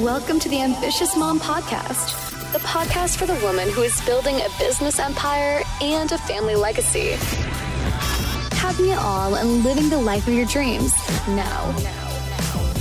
Welcome 0.00 0.40
to 0.40 0.48
the 0.48 0.62
Ambitious 0.62 1.14
Mom 1.18 1.38
Podcast, 1.38 2.14
the 2.54 2.58
podcast 2.60 3.18
for 3.18 3.26
the 3.26 3.38
woman 3.44 3.70
who 3.70 3.82
is 3.82 4.00
building 4.06 4.36
a 4.36 4.48
business 4.58 4.98
empire 4.98 5.62
and 5.82 6.10
a 6.10 6.16
family 6.16 6.54
legacy. 6.54 7.10
Having 8.56 8.88
it 8.88 8.98
all 8.98 9.34
and 9.34 9.62
living 9.62 9.90
the 9.90 9.98
life 9.98 10.26
of 10.26 10.32
your 10.32 10.46
dreams 10.46 10.94
now. 11.28 11.76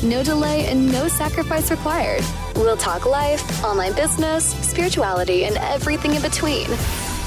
No 0.01 0.23
delay 0.23 0.67
and 0.67 0.89
no 0.89 1.09
sacrifice 1.09 1.69
required. 1.69 2.23
We'll 2.55 2.77
talk 2.77 3.05
life, 3.05 3.61
online 3.61 3.93
business, 3.93 4.45
spirituality, 4.65 5.43
and 5.43 5.57
everything 5.57 6.15
in 6.15 6.21
between. 6.21 6.67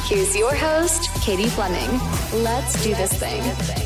Here's 0.07 0.35
your 0.35 0.55
host, 0.55 1.11
Katie 1.21 1.51
Fleming. 1.51 2.01
Let's 2.43 2.83
do 2.83 2.95
this 2.95 3.13
thing. 3.13 3.84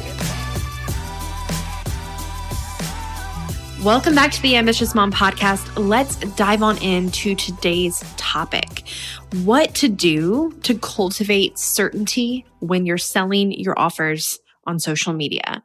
Welcome 3.85 4.17
back 4.17 4.33
to 4.33 4.43
the 4.43 4.57
Ambitious 4.57 4.93
Mom 4.93 5.13
podcast. 5.13 5.71
Let's 5.79 6.17
dive 6.35 6.65
on 6.65 6.83
into 6.83 7.37
today's 7.37 8.03
topic 8.17 8.83
what 9.45 9.73
to 9.77 9.89
do 9.89 10.53
to 10.65 10.77
cultivate 10.77 11.57
certainty 11.61 12.45
when 12.59 12.87
you're 12.87 12.99
selling 12.99 13.53
your 13.53 13.79
offers 13.79 14.41
on 14.67 14.81
social 14.81 15.13
media 15.13 15.63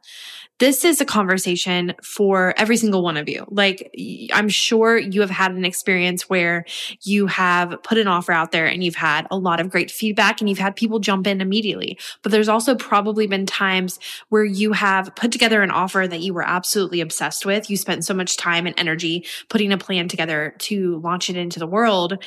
this 0.60 0.84
is 0.84 1.00
a 1.00 1.04
conversation 1.04 1.94
for 2.02 2.54
every 2.56 2.76
single 2.76 3.02
one 3.02 3.16
of 3.16 3.28
you. 3.28 3.44
Like, 3.48 3.92
I'm 4.32 4.48
sure 4.48 4.96
you 4.96 5.20
have 5.20 5.30
had 5.30 5.52
an 5.52 5.64
experience 5.64 6.28
where 6.28 6.64
you 7.02 7.26
have 7.26 7.82
put 7.82 7.98
an 7.98 8.06
offer 8.06 8.30
out 8.30 8.52
there 8.52 8.66
and 8.66 8.84
you've 8.84 8.94
had 8.94 9.26
a 9.30 9.36
lot 9.36 9.58
of 9.58 9.68
great 9.68 9.90
feedback 9.90 10.40
and 10.40 10.48
you've 10.48 10.58
had 10.58 10.76
people 10.76 11.00
jump 11.00 11.26
in 11.26 11.40
immediately. 11.40 11.98
But 12.22 12.30
there's 12.30 12.48
also 12.48 12.76
probably 12.76 13.26
been 13.26 13.46
times 13.46 13.98
where 14.28 14.44
you 14.44 14.72
have 14.72 15.14
put 15.16 15.32
together 15.32 15.62
an 15.62 15.72
offer 15.72 16.06
that 16.08 16.20
you 16.20 16.32
were 16.32 16.46
absolutely 16.46 17.00
obsessed 17.00 17.44
with. 17.44 17.68
You 17.68 17.76
spent 17.76 18.04
so 18.04 18.14
much 18.14 18.36
time 18.36 18.66
and 18.66 18.78
energy 18.78 19.26
putting 19.48 19.72
a 19.72 19.78
plan 19.78 20.06
together 20.06 20.54
to 20.60 21.00
launch 21.00 21.30
it 21.30 21.36
into 21.36 21.58
the 21.58 21.66
world. 21.66 22.22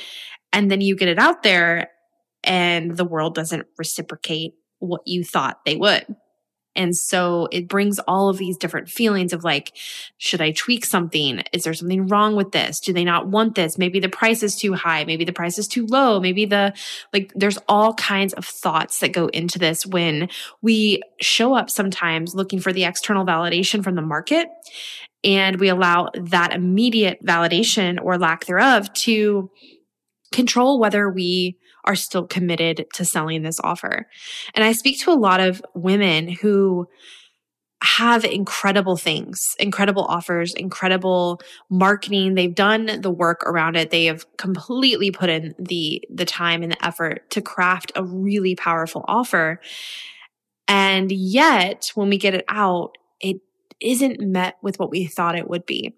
And 0.52 0.70
then 0.70 0.82
you 0.82 0.98
get 0.98 1.08
it 1.08 1.20
out 1.20 1.44
there 1.44 1.92
and 2.44 2.96
the 2.96 3.06
world 3.06 3.36
doesn't 3.36 3.68
reciprocate 3.78 4.54
what 4.80 5.02
you 5.06 5.24
thought 5.24 5.64
they 5.66 5.78
would. 5.78 6.06
And 6.78 6.96
so 6.96 7.50
it 7.52 7.68
brings 7.68 8.00
all 8.08 8.30
of 8.30 8.38
these 8.38 8.56
different 8.56 8.88
feelings 8.88 9.34
of 9.34 9.44
like, 9.44 9.74
should 10.18 10.40
I 10.40 10.52
tweak 10.52 10.86
something? 10.86 11.44
Is 11.52 11.64
there 11.64 11.74
something 11.74 12.08
wrong 12.08 12.36
with 12.36 12.52
this? 12.52 12.80
Do 12.80 12.94
they 12.94 13.04
not 13.04 13.28
want 13.28 13.56
this? 13.56 13.78
Maybe 13.78 14.00
the 14.00 14.08
price 14.08 14.44
is 14.44 14.56
too 14.56 14.74
high. 14.74 15.04
Maybe 15.04 15.26
the 15.26 15.34
price 15.34 15.58
is 15.58 15.68
too 15.68 15.88
low. 15.88 16.20
Maybe 16.20 16.46
the, 16.46 16.74
like, 17.12 17.34
there's 17.36 17.58
all 17.68 17.96
kinds 17.96 18.34
of 18.34 18.46
thoughts 18.46 19.00
that 19.00 19.12
go 19.12 19.28
into 19.28 19.60
this 19.60 19.86
when 19.86 20.30
we 20.62 21.02
show 21.20 21.56
up 21.56 21.70
sometimes 21.70 22.36
looking 22.36 22.60
for 22.60 22.72
the 22.72 22.86
external 22.86 23.26
validation 23.26 23.84
from 23.84 23.96
the 23.96 24.02
market. 24.02 24.48
And 25.24 25.60
we 25.60 25.70
allow 25.70 26.10
that 26.14 26.54
immediate 26.54 27.26
validation 27.26 28.00
or 28.02 28.20
lack 28.20 28.46
thereof 28.46 28.94
to 28.94 29.50
control 30.32 30.80
whether 30.80 31.10
we 31.10 31.58
are 31.88 31.96
still 31.96 32.28
committed 32.28 32.86
to 32.94 33.06
selling 33.06 33.42
this 33.42 33.60
offer. 33.64 34.08
And 34.54 34.64
I 34.64 34.74
speak 34.74 35.00
to 35.02 35.12
a 35.12 35.14
lot 35.14 35.40
of 35.40 35.64
women 35.74 36.28
who 36.28 36.88
have 37.82 38.26
incredible 38.26 38.98
things, 38.98 39.56
incredible 39.60 40.04
offers, 40.04 40.54
incredible 40.54 41.40
marketing. 41.70 42.34
They've 42.34 42.54
done 42.54 43.02
the 43.02 43.12
work 43.12 43.44
around 43.44 43.76
it. 43.76 43.92
They 43.92 44.06
have 44.06 44.26
completely 44.38 45.12
put 45.12 45.30
in 45.30 45.54
the 45.60 46.04
the 46.10 46.26
time 46.26 46.64
and 46.64 46.72
the 46.72 46.86
effort 46.86 47.30
to 47.32 47.42
craft 47.42 47.92
a 47.96 48.04
really 48.04 48.56
powerful 48.56 49.06
offer. 49.08 49.62
And 50.68 51.12
yet, 51.12 51.92
when 51.96 52.10
we 52.10 52.18
get 52.18 52.34
it 52.34 52.46
out, 52.50 52.98
it 53.22 53.38
isn't 53.80 54.20
met 54.20 54.58
with 54.62 54.80
what 54.80 54.90
we 54.90 55.06
thought 55.06 55.38
it 55.38 55.50
would 55.50 55.66
be. 55.66 55.96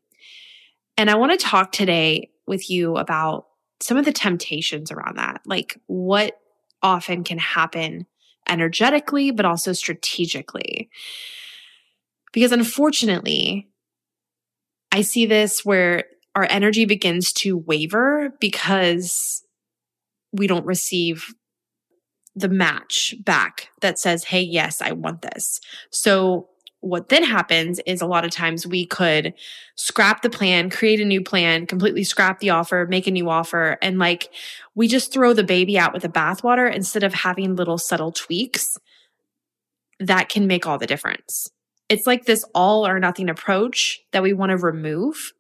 And 0.98 1.10
I 1.10 1.16
want 1.16 1.32
to 1.32 1.44
talk 1.44 1.72
today 1.72 2.30
with 2.46 2.70
you 2.70 2.98
about 2.98 3.46
some 3.82 3.98
of 3.98 4.06
the 4.06 4.14
temptations 4.14 4.92
around 4.92 5.18
that, 5.18 5.42
like 5.46 5.80
what 5.88 6.40
often 6.82 7.24
can 7.24 7.38
happen 7.38 8.06
energetically, 8.48 9.32
but 9.32 9.46
also 9.46 9.74
strategically. 9.74 10.90
Because 12.32 12.52
unfortunately, 12.52 13.70
I 14.92 15.02
see 15.02 15.26
this 15.26 15.64
where 15.64 16.06
our 16.36 16.48
energy 16.50 16.86
begins 16.86 17.34
to 17.34 17.58
waver 17.58 18.34
because 18.40 19.44
we 20.32 20.48
don't 20.48 20.66
receive 20.66 21.34
the 22.36 22.50
match 22.50 23.16
back 23.24 23.70
that 23.82 24.00
says, 24.00 24.26
Hey, 24.26 24.42
yes, 24.42 24.82
I 24.82 24.92
want 24.92 25.22
this. 25.22 25.60
So 25.92 26.50
what 26.82 27.10
then 27.10 27.24
happens 27.24 27.80
is 27.86 28.02
a 28.02 28.06
lot 28.08 28.24
of 28.24 28.32
times 28.32 28.66
we 28.66 28.86
could 28.86 29.34
scrap 29.76 30.22
the 30.22 30.30
plan, 30.30 30.70
create 30.70 31.02
a 31.02 31.06
new 31.06 31.22
plan, 31.22 31.66
completely 31.66 32.04
scrap 32.04 32.40
the 32.40 32.52
offer, 32.52 32.88
make 32.90 33.08
a 33.08 33.12
new 33.12 33.30
offer. 33.30 33.78
And 33.82 34.00
like 34.00 34.30
we 34.76 34.88
just 34.88 35.12
throw 35.12 35.34
the 35.34 35.44
baby 35.44 35.78
out 35.78 35.94
with 35.94 36.04
the 36.04 36.10
bathwater 36.10 36.74
instead 36.74 37.04
of 37.04 37.14
having 37.14 37.56
little 37.56 37.78
subtle 37.78 38.12
tweaks 38.12 38.78
that 40.00 40.30
can 40.30 40.48
make 40.48 40.66
all 40.66 40.78
the 40.78 40.88
difference. 40.88 41.50
It's 41.90 42.08
like 42.08 42.26
this 42.26 42.46
all 42.56 42.88
or 42.88 43.00
nothing 43.00 43.30
approach 43.30 44.00
that 44.12 44.24
we 44.24 44.34
want 44.34 44.52
to 44.52 44.58
remove 44.58 45.34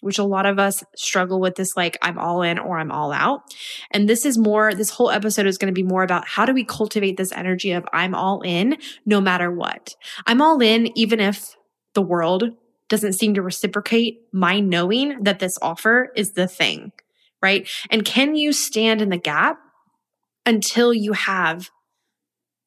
which 0.00 0.18
a 0.18 0.24
lot 0.24 0.46
of 0.46 0.58
us 0.58 0.84
struggle 0.96 1.40
with 1.40 1.56
this 1.56 1.76
like 1.76 1.98
I'm 2.02 2.18
all 2.18 2.42
in 2.42 2.58
or 2.58 2.78
I'm 2.78 2.92
all 2.92 3.12
out. 3.12 3.42
And 3.90 4.08
this 4.08 4.24
is 4.24 4.38
more, 4.38 4.74
this 4.74 4.90
whole 4.90 5.10
episode 5.10 5.46
is 5.46 5.58
going 5.58 5.72
to 5.72 5.78
be 5.78 5.86
more 5.86 6.02
about 6.02 6.26
how 6.26 6.44
do 6.44 6.52
we 6.52 6.64
cultivate 6.64 7.16
this 7.16 7.32
energy 7.32 7.72
of 7.72 7.86
I'm 7.92 8.14
all 8.14 8.40
in 8.42 8.76
no 9.04 9.20
matter 9.20 9.50
what. 9.50 9.94
I'm 10.26 10.40
all 10.40 10.60
in 10.60 10.96
even 10.96 11.20
if 11.20 11.56
the 11.94 12.02
world 12.02 12.44
doesn't 12.88 13.14
seem 13.14 13.34
to 13.34 13.42
reciprocate 13.42 14.20
my 14.32 14.60
knowing 14.60 15.22
that 15.22 15.40
this 15.40 15.58
offer 15.60 16.10
is 16.16 16.32
the 16.32 16.48
thing, 16.48 16.92
right? 17.42 17.68
And 17.90 18.04
can 18.04 18.34
you 18.34 18.52
stand 18.52 19.02
in 19.02 19.10
the 19.10 19.18
gap 19.18 19.58
until 20.46 20.94
you 20.94 21.12
have 21.12 21.70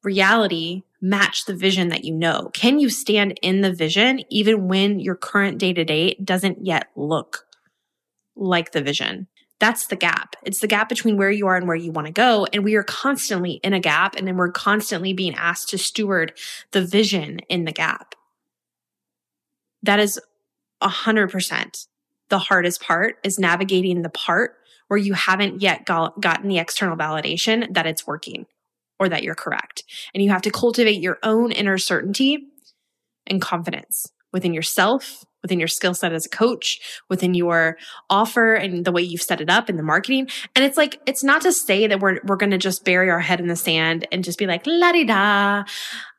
reality 0.03 0.83
match 1.01 1.45
the 1.45 1.55
vision 1.55 1.89
that 1.89 2.05
you 2.05 2.13
know? 2.13 2.49
Can 2.53 2.79
you 2.79 2.89
stand 2.89 3.39
in 3.41 3.61
the 3.61 3.73
vision 3.73 4.21
even 4.29 4.67
when 4.67 4.99
your 4.99 5.15
current 5.15 5.57
day 5.57 5.73
to 5.73 5.83
day 5.83 6.15
doesn't 6.23 6.65
yet 6.65 6.89
look 6.95 7.47
like 8.35 8.71
the 8.71 8.81
vision? 8.81 9.27
That's 9.59 9.87
the 9.87 9.95
gap. 9.95 10.35
It's 10.43 10.59
the 10.59 10.67
gap 10.67 10.89
between 10.89 11.17
where 11.17 11.29
you 11.29 11.47
are 11.47 11.55
and 11.55 11.67
where 11.67 11.75
you 11.75 11.91
want 11.91 12.07
to 12.07 12.13
go. 12.13 12.47
And 12.51 12.63
we 12.63 12.75
are 12.75 12.83
constantly 12.83 13.53
in 13.63 13.73
a 13.73 13.79
gap 13.79 14.15
and 14.15 14.27
then 14.27 14.35
we're 14.35 14.51
constantly 14.51 15.13
being 15.13 15.35
asked 15.35 15.69
to 15.69 15.77
steward 15.77 16.33
the 16.71 16.83
vision 16.83 17.39
in 17.47 17.65
the 17.65 17.71
gap. 17.71 18.15
That 19.83 19.99
is 19.99 20.19
a 20.81 20.87
hundred 20.87 21.31
percent. 21.31 21.85
The 22.29 22.39
hardest 22.39 22.81
part 22.81 23.17
is 23.23 23.37
navigating 23.37 24.01
the 24.01 24.09
part 24.09 24.55
where 24.87 24.97
you 24.97 25.13
haven't 25.13 25.61
yet 25.61 25.85
got, 25.85 26.19
gotten 26.19 26.47
the 26.47 26.57
external 26.57 26.97
validation 26.97 27.71
that 27.73 27.85
it's 27.85 28.07
working 28.07 28.45
or 29.01 29.09
that 29.09 29.23
you're 29.23 29.33
correct. 29.33 29.83
And 30.13 30.21
you 30.21 30.29
have 30.29 30.43
to 30.43 30.51
cultivate 30.51 31.01
your 31.01 31.17
own 31.23 31.51
inner 31.51 31.79
certainty 31.79 32.37
and 33.25 33.41
confidence 33.41 34.05
within 34.31 34.53
yourself, 34.53 35.25
within 35.41 35.57
your 35.57 35.67
skill 35.67 35.95
set 35.95 36.13
as 36.13 36.27
a 36.27 36.29
coach, 36.29 36.79
within 37.09 37.33
your 37.33 37.79
offer 38.11 38.53
and 38.53 38.85
the 38.85 38.91
way 38.91 39.01
you've 39.01 39.23
set 39.23 39.41
it 39.41 39.49
up 39.49 39.71
in 39.71 39.75
the 39.75 39.81
marketing. 39.81 40.29
And 40.55 40.63
it's 40.63 40.77
like, 40.77 41.01
it's 41.07 41.23
not 41.23 41.41
to 41.41 41.51
say 41.51 41.87
that 41.87 41.99
we're, 41.99 42.19
we're 42.25 42.35
going 42.35 42.51
to 42.51 42.59
just 42.59 42.85
bury 42.85 43.09
our 43.09 43.19
head 43.19 43.39
in 43.39 43.47
the 43.47 43.55
sand 43.55 44.07
and 44.11 44.23
just 44.23 44.37
be 44.37 44.45
like, 44.45 44.67
la 44.67 44.91
di 44.91 45.03
da. 45.03 45.63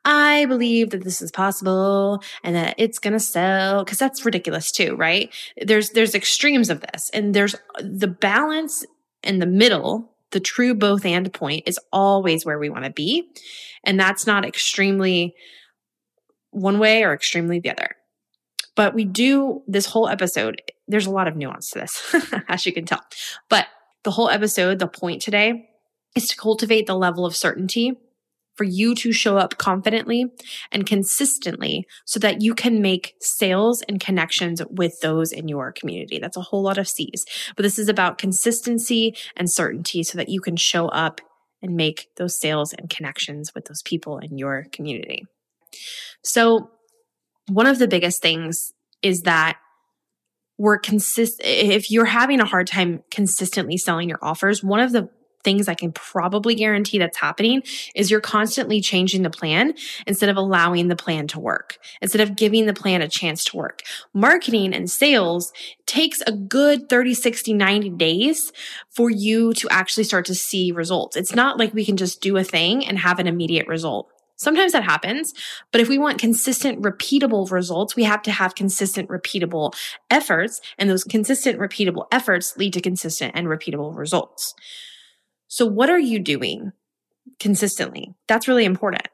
I 0.03 0.45
believe 0.47 0.89
that 0.89 1.05
this 1.05 1.21
is 1.21 1.31
possible 1.31 2.21
and 2.43 2.53
that 2.53 2.75
it's 2.77 2.99
going 2.99 3.13
to 3.13 3.19
sell 3.19 3.85
because 3.85 3.97
that's 3.97 4.25
ridiculous 4.25 4.73
too, 4.73 4.97
right? 4.97 5.33
There's, 5.55 5.91
there's 5.91 6.15
extremes 6.15 6.69
of 6.69 6.81
this 6.81 7.09
and 7.13 7.33
there's 7.33 7.55
the 7.79 8.09
balance 8.09 8.85
in 9.23 9.39
the 9.39 9.45
middle 9.45 10.12
the 10.33 10.39
true 10.39 10.75
both 10.75 11.05
and 11.05 11.31
point 11.31 11.63
is 11.67 11.79
always 11.91 12.45
where 12.45 12.59
we 12.59 12.69
want 12.69 12.83
to 12.83 12.91
be. 12.91 13.29
And 13.85 13.99
that's 13.99 14.27
not 14.27 14.45
extremely 14.45 15.35
one 16.51 16.79
way 16.79 17.03
or 17.03 17.13
extremely 17.13 17.59
the 17.59 17.71
other. 17.71 17.95
But 18.75 18.93
we 18.93 19.05
do 19.05 19.61
this 19.67 19.85
whole 19.85 20.09
episode, 20.09 20.61
there's 20.87 21.05
a 21.05 21.11
lot 21.11 21.27
of 21.27 21.35
nuance 21.35 21.69
to 21.69 21.79
this, 21.79 22.15
as 22.47 22.65
you 22.65 22.73
can 22.73 22.85
tell. 22.85 23.01
But 23.49 23.67
the 24.03 24.11
whole 24.11 24.29
episode, 24.29 24.79
the 24.79 24.87
point 24.87 25.21
today 25.21 25.69
is 26.15 26.27
to 26.27 26.35
cultivate 26.35 26.87
the 26.87 26.95
level 26.95 27.25
of 27.25 27.35
certainty 27.35 27.93
for 28.55 28.63
you 28.63 28.93
to 28.95 29.11
show 29.11 29.37
up 29.37 29.57
confidently 29.57 30.25
and 30.71 30.85
consistently 30.85 31.87
so 32.05 32.19
that 32.19 32.41
you 32.41 32.53
can 32.53 32.81
make 32.81 33.15
sales 33.19 33.81
and 33.83 33.99
connections 33.99 34.61
with 34.69 34.99
those 35.01 35.31
in 35.31 35.47
your 35.47 35.71
community. 35.71 36.19
That's 36.19 36.37
a 36.37 36.41
whole 36.41 36.61
lot 36.61 36.77
of 36.77 36.87
C's, 36.87 37.25
but 37.55 37.63
this 37.63 37.79
is 37.79 37.89
about 37.89 38.17
consistency 38.17 39.15
and 39.35 39.49
certainty 39.49 40.03
so 40.03 40.17
that 40.17 40.29
you 40.29 40.41
can 40.41 40.55
show 40.55 40.87
up 40.89 41.21
and 41.61 41.75
make 41.75 42.09
those 42.17 42.37
sales 42.39 42.73
and 42.73 42.89
connections 42.89 43.55
with 43.55 43.65
those 43.65 43.81
people 43.81 44.19
in 44.19 44.37
your 44.37 44.67
community. 44.71 45.25
So 46.23 46.69
one 47.47 47.67
of 47.67 47.79
the 47.79 47.87
biggest 47.87 48.21
things 48.21 48.73
is 49.01 49.21
that 49.21 49.57
we're 50.57 50.77
consist 50.77 51.41
if 51.43 51.89
you're 51.89 52.05
having 52.05 52.39
a 52.39 52.45
hard 52.45 52.67
time 52.67 53.03
consistently 53.09 53.77
selling 53.77 54.09
your 54.09 54.19
offers, 54.21 54.63
one 54.63 54.79
of 54.79 54.91
the 54.91 55.09
things 55.43 55.67
I 55.67 55.75
can 55.75 55.91
probably 55.91 56.55
guarantee 56.55 56.97
that's 56.97 57.17
happening 57.17 57.63
is 57.95 58.09
you're 58.09 58.21
constantly 58.21 58.81
changing 58.81 59.23
the 59.23 59.29
plan 59.29 59.73
instead 60.07 60.29
of 60.29 60.37
allowing 60.37 60.87
the 60.87 60.95
plan 60.95 61.27
to 61.27 61.39
work, 61.39 61.77
instead 62.01 62.21
of 62.21 62.35
giving 62.35 62.65
the 62.65 62.73
plan 62.73 63.01
a 63.01 63.07
chance 63.07 63.43
to 63.45 63.57
work. 63.57 63.81
Marketing 64.13 64.73
and 64.73 64.89
sales 64.89 65.51
takes 65.85 66.21
a 66.21 66.31
good 66.31 66.89
30, 66.89 67.13
60, 67.13 67.53
90 67.53 67.89
days 67.91 68.51
for 68.89 69.09
you 69.09 69.53
to 69.53 69.67
actually 69.69 70.03
start 70.03 70.25
to 70.25 70.35
see 70.35 70.71
results. 70.71 71.15
It's 71.15 71.35
not 71.35 71.57
like 71.57 71.73
we 71.73 71.85
can 71.85 71.97
just 71.97 72.21
do 72.21 72.37
a 72.37 72.43
thing 72.43 72.85
and 72.85 72.97
have 72.97 73.19
an 73.19 73.27
immediate 73.27 73.67
result. 73.67 74.09
Sometimes 74.35 74.73
that 74.73 74.83
happens, 74.83 75.33
but 75.71 75.79
if 75.79 75.87
we 75.87 75.97
want 75.97 76.19
consistent, 76.19 76.81
repeatable 76.81 77.49
results, 77.49 77.95
we 77.95 78.03
have 78.03 78.21
to 78.23 78.31
have 78.31 78.55
consistent, 78.55 79.07
repeatable 79.09 79.73
efforts, 80.09 80.59
and 80.77 80.89
those 80.89 81.03
consistent, 81.03 81.59
repeatable 81.59 82.07
efforts 82.11 82.57
lead 82.57 82.73
to 82.73 82.81
consistent 82.81 83.33
and 83.35 83.47
repeatable 83.47 83.95
results. 83.95 84.55
So, 85.53 85.67
what 85.67 85.91
are 85.91 85.99
you 85.99 86.17
doing 86.17 86.71
consistently? 87.39 88.15
That's 88.27 88.47
really 88.47 88.65
important. 88.65 89.07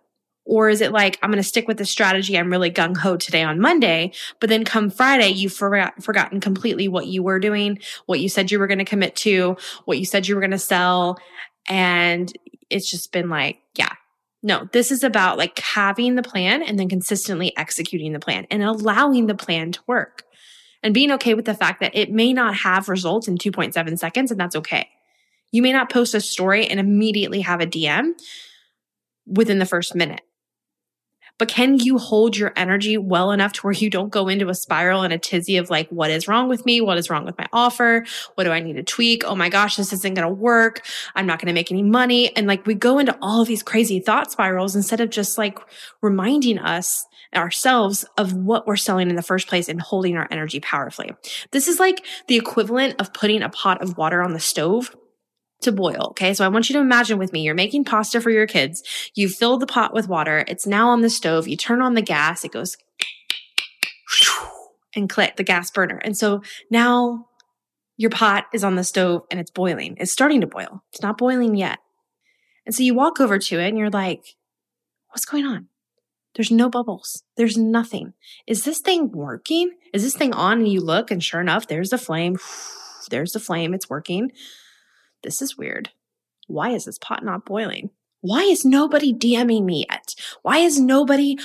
Or 0.45 0.69
is 0.69 0.80
it 0.80 0.94
like, 0.94 1.19
I'm 1.21 1.31
going 1.31 1.44
to 1.44 1.47
stick 1.47 1.68
with 1.68 1.77
the 1.77 1.86
strategy 1.86 2.39
I'm 2.39 2.50
really 2.50 2.71
gung 2.71 2.95
ho 2.95 3.18
today 3.18 3.44
on 3.44 3.59
Monday, 3.59 4.13
but 4.39 4.50
then 4.50 4.63
come 4.63 4.89
Friday, 4.89 5.31
you've 5.31 5.51
forgot, 5.51 6.01
forgotten 6.01 6.39
completely 6.39 6.88
what 6.88 7.07
you 7.07 7.24
were 7.24 7.39
doing, 7.39 7.80
what 8.06 8.21
you 8.21 8.30
said 8.30 8.51
you 8.51 8.59
were 8.59 8.68
going 8.68 8.80
to 8.80 8.86
commit 8.86 9.18
to, 9.18 9.57
what 9.83 10.00
you 10.00 10.06
said 10.06 10.30
you 10.30 10.36
were 10.36 10.39
going 10.39 10.51
to 10.51 10.57
sell. 10.57 11.19
And 11.68 12.31
it's 12.69 12.89
just 12.89 13.12
been 13.12 13.27
like, 13.27 13.57
yeah, 13.75 13.92
no, 14.42 14.69
this 14.71 14.94
is 14.94 15.03
about 15.03 15.38
like 15.38 15.59
having 15.59 16.15
the 16.15 16.24
plan 16.24 16.63
and 16.63 16.80
then 16.80 16.88
consistently 16.88 17.51
executing 17.57 18.13
the 18.13 18.19
plan 18.19 18.47
and 18.50 18.63
allowing 18.63 19.27
the 19.27 19.35
plan 19.35 19.74
to 19.74 19.81
work 19.88 20.24
and 20.83 20.94
being 20.94 21.12
okay 21.12 21.33
with 21.33 21.44
the 21.44 21.53
fact 21.53 21.81
that 21.81 21.97
it 21.97 22.13
may 22.13 22.31
not 22.31 22.56
have 22.56 22.88
results 22.88 23.27
in 23.27 23.38
2.7 23.38 24.00
seconds 24.00 24.31
and 24.31 24.39
that's 24.39 24.56
okay. 24.56 24.88
You 25.51 25.62
may 25.62 25.72
not 25.72 25.92
post 25.92 26.13
a 26.13 26.22
story 26.22 26.68
and 26.68 26.80
immediately 26.80 27.42
have 27.42 27.62
a 27.62 27.68
DM 27.68 28.12
within 29.25 29.60
the 29.60 29.66
first 29.66 29.96
minute. 29.96 30.22
But 31.40 31.48
can 31.48 31.80
you 31.80 31.98
hold 31.98 32.36
your 32.36 32.51
energy 32.57 32.98
well 32.98 33.31
enough 33.31 33.54
to 33.54 33.62
where 33.62 33.74
you 33.74 33.90
don't 33.90 34.12
go 34.12 34.28
into 34.28 34.50
a 34.50 34.54
spiral 34.54 35.04
and 35.04 35.13
a 35.13 35.18
tizzy 35.18 35.56
of 35.56 35.69
like, 35.69 35.88
what 35.90 36.12
is 36.12 36.28
wrong 36.28 36.50
with 36.50 36.66
me? 36.66 36.81
What 36.81 36.98
is 36.98 37.10
wrong 37.10 37.25
with 37.25 37.38
my 37.38 37.48
offer? 37.54 38.06
What 38.36 38.44
do 38.44 38.51
I 38.51 38.60
need 38.60 38.74
to 38.74 38.84
tweak? 38.84 39.24
Oh 39.25 39.36
my 39.36 39.48
gosh, 39.48 39.78
this 39.78 39.94
isn't 39.94 40.16
going 40.16 40.28
to 40.28 40.34
work. 40.34 40.86
I'm 41.16 41.25
not 41.25 41.40
going 41.40 41.48
to 41.48 41.54
make 41.54 41.72
any 41.72 41.81
money. 41.81 42.36
And 42.36 42.45
like 42.45 42.68
we 42.68 42.74
go 42.75 43.00
into 43.00 43.18
all 43.22 43.42
of 43.42 43.48
these 43.48 43.63
crazy 43.63 44.02
thought 44.02 44.31
spirals 44.31 44.75
instead 44.75 45.00
of 45.00 45.10
just 45.10 45.38
like 45.38 45.57
reminding 46.02 46.60
us 46.60 47.06
ourselves 47.34 48.06
of 48.18 48.34
what 48.34 48.68
we're 48.68 48.75
selling 48.75 49.10
in 49.10 49.16
the 49.16 49.22
first 49.22 49.48
place 49.48 49.69
and 49.69 49.81
holding 49.81 50.18
our 50.18 50.28
energy 50.31 50.60
powerfully. 50.60 51.12
This 51.52 51.69
is 51.69 51.80
like 51.80 52.06
the 52.28 52.36
equivalent 52.36 53.00
of 53.00 53.13
putting 53.13 53.44
a 53.44 53.50
pot 53.50 53.81
of 53.81 53.98
water 53.98 54.22
on 54.22 54.34
the 54.34 54.40
stove 54.40 54.94
to 55.61 55.71
boil. 55.71 56.07
Okay. 56.11 56.33
So 56.33 56.45
I 56.45 56.47
want 56.47 56.69
you 56.69 56.73
to 56.73 56.79
imagine 56.79 57.17
with 57.17 57.33
me, 57.33 57.41
you're 57.41 57.56
making 57.56 57.83
pasta 57.83 58.21
for 58.21 58.29
your 58.29 58.47
kids. 58.47 58.83
You 59.15 59.29
fill 59.29 59.57
the 59.57 59.67
pot 59.67 59.94
with 59.94 60.07
water. 60.07 60.44
It's 60.47 60.65
now 60.65 60.89
on 60.89 61.01
the 61.01 61.09
stove. 61.09 61.47
You 61.47 61.57
turn 61.57 61.81
on 61.81 61.94
the 61.94 62.01
gas. 62.01 62.44
It 62.44 62.51
goes 62.51 62.77
and 64.95 65.09
click 65.09 65.35
the 65.35 65.44
gas 65.44 65.69
burner. 65.69 65.97
And 65.97 66.17
so 66.17 66.41
now 66.69 67.27
your 67.97 68.09
pot 68.09 68.45
is 68.53 68.63
on 68.63 68.75
the 68.75 68.83
stove 68.83 69.23
and 69.29 69.39
it's 69.39 69.51
boiling. 69.51 69.97
It's 70.00 70.11
starting 70.11 70.41
to 70.41 70.47
boil. 70.47 70.83
It's 70.91 71.01
not 71.01 71.17
boiling 71.17 71.56
yet. 71.56 71.79
And 72.65 72.73
so 72.73 72.83
you 72.83 72.94
walk 72.94 73.19
over 73.19 73.38
to 73.38 73.59
it 73.59 73.67
and 73.67 73.77
you're 73.77 73.89
like, 73.89 74.35
what's 75.09 75.25
going 75.25 75.45
on? 75.45 75.67
There's 76.35 76.51
no 76.51 76.69
bubbles. 76.69 77.23
There's 77.35 77.57
nothing. 77.57 78.13
Is 78.47 78.63
this 78.63 78.79
thing 78.79 79.11
working? 79.11 79.71
Is 79.94 80.03
this 80.03 80.15
thing 80.15 80.33
on? 80.33 80.59
And 80.59 80.67
you 80.67 80.79
look 80.79 81.11
and 81.11 81.23
sure 81.23 81.41
enough, 81.41 81.67
there's 81.67 81.89
the 81.89 81.97
flame. 81.97 82.38
There's 83.09 83.31
the 83.31 83.39
flame. 83.39 83.73
It's 83.73 83.89
working 83.89 84.31
this 85.24 85.42
is 85.42 85.57
weird. 85.57 85.89
Why 86.48 86.71
is 86.71 86.86
this 86.86 86.98
pot 86.98 87.24
not 87.24 87.45
boiling? 87.45 87.92
Why 88.21 88.42
is 88.44 88.66
nobody 88.66 89.13
DMing 89.13 89.63
me 89.63 89.86
yet? 89.89 90.16
Why 90.42 90.57
is 90.57 90.80
nobody 90.80 91.38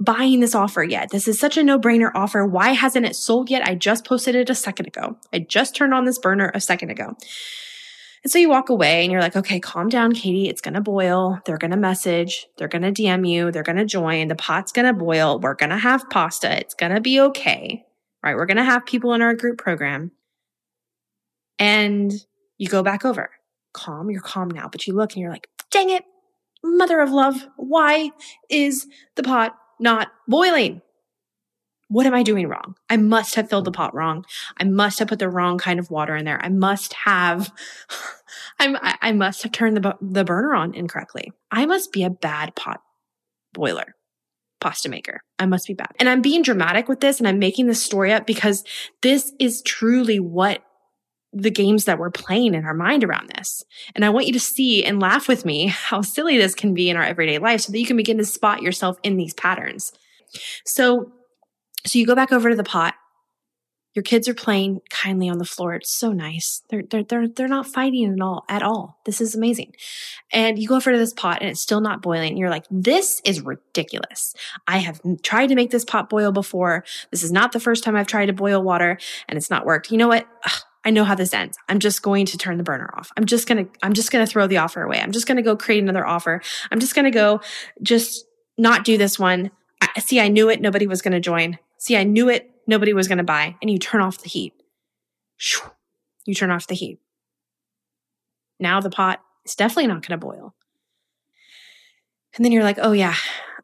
buying 0.00 0.40
this 0.40 0.54
offer 0.54 0.82
yet? 0.82 1.10
This 1.10 1.28
is 1.28 1.38
such 1.38 1.56
a 1.56 1.62
no 1.62 1.78
brainer 1.78 2.10
offer. 2.14 2.46
Why 2.46 2.70
hasn't 2.70 3.06
it 3.06 3.16
sold 3.16 3.50
yet? 3.50 3.66
I 3.66 3.74
just 3.74 4.04
posted 4.04 4.34
it 4.34 4.50
a 4.50 4.54
second 4.54 4.86
ago. 4.86 5.18
I 5.32 5.40
just 5.40 5.76
turned 5.76 5.94
on 5.94 6.04
this 6.04 6.18
burner 6.18 6.50
a 6.54 6.60
second 6.60 6.90
ago. 6.90 7.16
And 8.24 8.30
so 8.30 8.38
you 8.38 8.48
walk 8.48 8.68
away 8.68 9.02
and 9.02 9.10
you're 9.10 9.20
like, 9.20 9.36
okay, 9.36 9.58
calm 9.58 9.88
down, 9.88 10.12
Katie. 10.12 10.48
It's 10.48 10.60
going 10.60 10.74
to 10.74 10.80
boil. 10.80 11.40
They're 11.44 11.58
going 11.58 11.72
to 11.72 11.76
message. 11.76 12.46
They're 12.56 12.68
going 12.68 12.82
to 12.82 12.92
DM 12.92 13.28
you. 13.28 13.50
They're 13.50 13.64
going 13.64 13.78
to 13.78 13.84
join. 13.84 14.28
The 14.28 14.36
pot's 14.36 14.70
going 14.70 14.86
to 14.86 14.92
boil. 14.92 15.40
We're 15.40 15.54
going 15.54 15.70
to 15.70 15.76
have 15.76 16.08
pasta. 16.08 16.56
It's 16.58 16.74
going 16.74 16.94
to 16.94 17.00
be 17.00 17.20
okay. 17.20 17.84
Right. 18.22 18.36
We're 18.36 18.46
going 18.46 18.58
to 18.58 18.64
have 18.64 18.86
people 18.86 19.12
in 19.14 19.22
our 19.22 19.34
group 19.34 19.58
program. 19.58 20.12
And 21.58 22.12
you 22.62 22.68
go 22.68 22.84
back 22.84 23.04
over. 23.04 23.28
Calm, 23.74 24.08
you're 24.08 24.20
calm 24.20 24.48
now, 24.48 24.68
but 24.70 24.86
you 24.86 24.94
look 24.94 25.14
and 25.14 25.20
you're 25.20 25.32
like, 25.32 25.48
dang 25.72 25.90
it, 25.90 26.04
mother 26.62 27.00
of 27.00 27.10
love, 27.10 27.44
why 27.56 28.12
is 28.48 28.86
the 29.16 29.24
pot 29.24 29.56
not 29.80 30.12
boiling? 30.28 30.80
What 31.88 32.06
am 32.06 32.14
I 32.14 32.22
doing 32.22 32.46
wrong? 32.46 32.76
I 32.88 32.98
must 32.98 33.34
have 33.34 33.50
filled 33.50 33.64
the 33.64 33.72
pot 33.72 33.96
wrong. 33.96 34.24
I 34.58 34.62
must 34.62 35.00
have 35.00 35.08
put 35.08 35.18
the 35.18 35.28
wrong 35.28 35.58
kind 35.58 35.80
of 35.80 35.90
water 35.90 36.14
in 36.14 36.24
there. 36.24 36.40
I 36.40 36.50
must 36.50 36.92
have, 36.92 37.52
I'm, 38.60 38.76
I 38.80 39.10
must 39.10 39.42
have 39.42 39.50
turned 39.50 39.76
the, 39.76 39.96
the 40.00 40.24
burner 40.24 40.54
on 40.54 40.72
incorrectly. 40.72 41.32
I 41.50 41.66
must 41.66 41.90
be 41.90 42.04
a 42.04 42.10
bad 42.10 42.54
pot 42.54 42.80
boiler 43.52 43.96
pasta 44.60 44.88
maker. 44.88 45.22
I 45.40 45.46
must 45.46 45.66
be 45.66 45.74
bad. 45.74 45.90
And 45.98 46.08
I'm 46.08 46.22
being 46.22 46.42
dramatic 46.42 46.88
with 46.88 47.00
this 47.00 47.18
and 47.18 47.26
I'm 47.26 47.40
making 47.40 47.66
this 47.66 47.82
story 47.82 48.12
up 48.12 48.24
because 48.24 48.62
this 49.02 49.32
is 49.40 49.62
truly 49.62 50.20
what 50.20 50.62
the 51.32 51.50
games 51.50 51.86
that 51.86 51.98
we're 51.98 52.10
playing 52.10 52.54
in 52.54 52.64
our 52.64 52.74
mind 52.74 53.04
around 53.04 53.30
this. 53.36 53.64
And 53.94 54.04
I 54.04 54.10
want 54.10 54.26
you 54.26 54.32
to 54.34 54.40
see 54.40 54.84
and 54.84 55.00
laugh 55.00 55.28
with 55.28 55.44
me 55.44 55.66
how 55.68 56.02
silly 56.02 56.36
this 56.36 56.54
can 56.54 56.74
be 56.74 56.90
in 56.90 56.96
our 56.96 57.04
everyday 57.04 57.38
life 57.38 57.62
so 57.62 57.72
that 57.72 57.78
you 57.78 57.86
can 57.86 57.96
begin 57.96 58.18
to 58.18 58.24
spot 58.24 58.62
yourself 58.62 58.98
in 59.02 59.16
these 59.16 59.34
patterns. 59.34 59.92
So, 60.64 61.12
so 61.86 61.98
you 61.98 62.06
go 62.06 62.14
back 62.14 62.32
over 62.32 62.50
to 62.50 62.56
the 62.56 62.64
pot. 62.64 62.94
Your 63.94 64.02
kids 64.02 64.26
are 64.26 64.34
playing 64.34 64.80
kindly 64.88 65.28
on 65.28 65.36
the 65.36 65.44
floor. 65.44 65.74
It's 65.74 65.92
so 65.92 66.12
nice. 66.12 66.62
They're, 66.70 66.82
they're, 66.82 67.04
they're, 67.04 67.28
they're 67.28 67.48
not 67.48 67.66
fighting 67.66 68.10
at 68.10 68.22
all, 68.22 68.42
at 68.48 68.62
all. 68.62 68.98
This 69.04 69.20
is 69.20 69.34
amazing. 69.34 69.74
And 70.32 70.58
you 70.58 70.66
go 70.66 70.76
over 70.76 70.92
to 70.92 70.96
this 70.96 71.12
pot 71.12 71.42
and 71.42 71.50
it's 71.50 71.60
still 71.60 71.82
not 71.82 72.00
boiling. 72.00 72.38
You're 72.38 72.48
like, 72.48 72.64
this 72.70 73.20
is 73.26 73.42
ridiculous. 73.42 74.34
I 74.66 74.78
have 74.78 75.02
tried 75.22 75.48
to 75.48 75.54
make 75.54 75.72
this 75.72 75.84
pot 75.84 76.08
boil 76.08 76.32
before. 76.32 76.84
This 77.10 77.22
is 77.22 77.32
not 77.32 77.52
the 77.52 77.60
first 77.60 77.84
time 77.84 77.94
I've 77.94 78.06
tried 78.06 78.26
to 78.26 78.32
boil 78.32 78.62
water 78.62 78.98
and 79.28 79.36
it's 79.36 79.50
not 79.50 79.66
worked. 79.66 79.90
You 79.90 79.98
know 79.98 80.08
what? 80.08 80.26
Ugh 80.46 80.62
I 80.84 80.90
know 80.90 81.04
how 81.04 81.14
this 81.14 81.32
ends. 81.32 81.56
I'm 81.68 81.78
just 81.78 82.02
going 82.02 82.26
to 82.26 82.38
turn 82.38 82.58
the 82.58 82.64
burner 82.64 82.90
off. 82.96 83.12
I'm 83.16 83.24
just 83.24 83.46
going 83.46 83.64
to, 83.66 83.70
I'm 83.82 83.92
just 83.92 84.10
going 84.10 84.24
to 84.24 84.30
throw 84.30 84.46
the 84.46 84.56
offer 84.56 84.82
away. 84.82 85.00
I'm 85.00 85.12
just 85.12 85.26
going 85.26 85.36
to 85.36 85.42
go 85.42 85.56
create 85.56 85.82
another 85.82 86.06
offer. 86.06 86.42
I'm 86.70 86.80
just 86.80 86.94
going 86.94 87.04
to 87.04 87.10
go 87.10 87.40
just 87.82 88.24
not 88.58 88.84
do 88.84 88.98
this 88.98 89.18
one. 89.18 89.50
I, 89.80 90.00
see, 90.00 90.20
I 90.20 90.28
knew 90.28 90.48
it. 90.48 90.60
Nobody 90.60 90.86
was 90.86 91.02
going 91.02 91.12
to 91.12 91.20
join. 91.20 91.58
See, 91.78 91.96
I 91.96 92.04
knew 92.04 92.28
it. 92.28 92.50
Nobody 92.66 92.92
was 92.92 93.08
going 93.08 93.18
to 93.18 93.24
buy. 93.24 93.56
And 93.62 93.70
you 93.70 93.78
turn 93.78 94.00
off 94.00 94.22
the 94.22 94.28
heat. 94.28 94.54
You 96.24 96.34
turn 96.34 96.50
off 96.50 96.66
the 96.66 96.74
heat. 96.74 96.98
Now 98.58 98.80
the 98.80 98.90
pot 98.90 99.20
is 99.44 99.54
definitely 99.54 99.88
not 99.88 100.06
going 100.06 100.18
to 100.18 100.24
boil. 100.24 100.54
And 102.34 102.44
then 102.44 102.52
you're 102.52 102.62
like, 102.62 102.78
oh 102.80 102.92
yeah, 102.92 103.16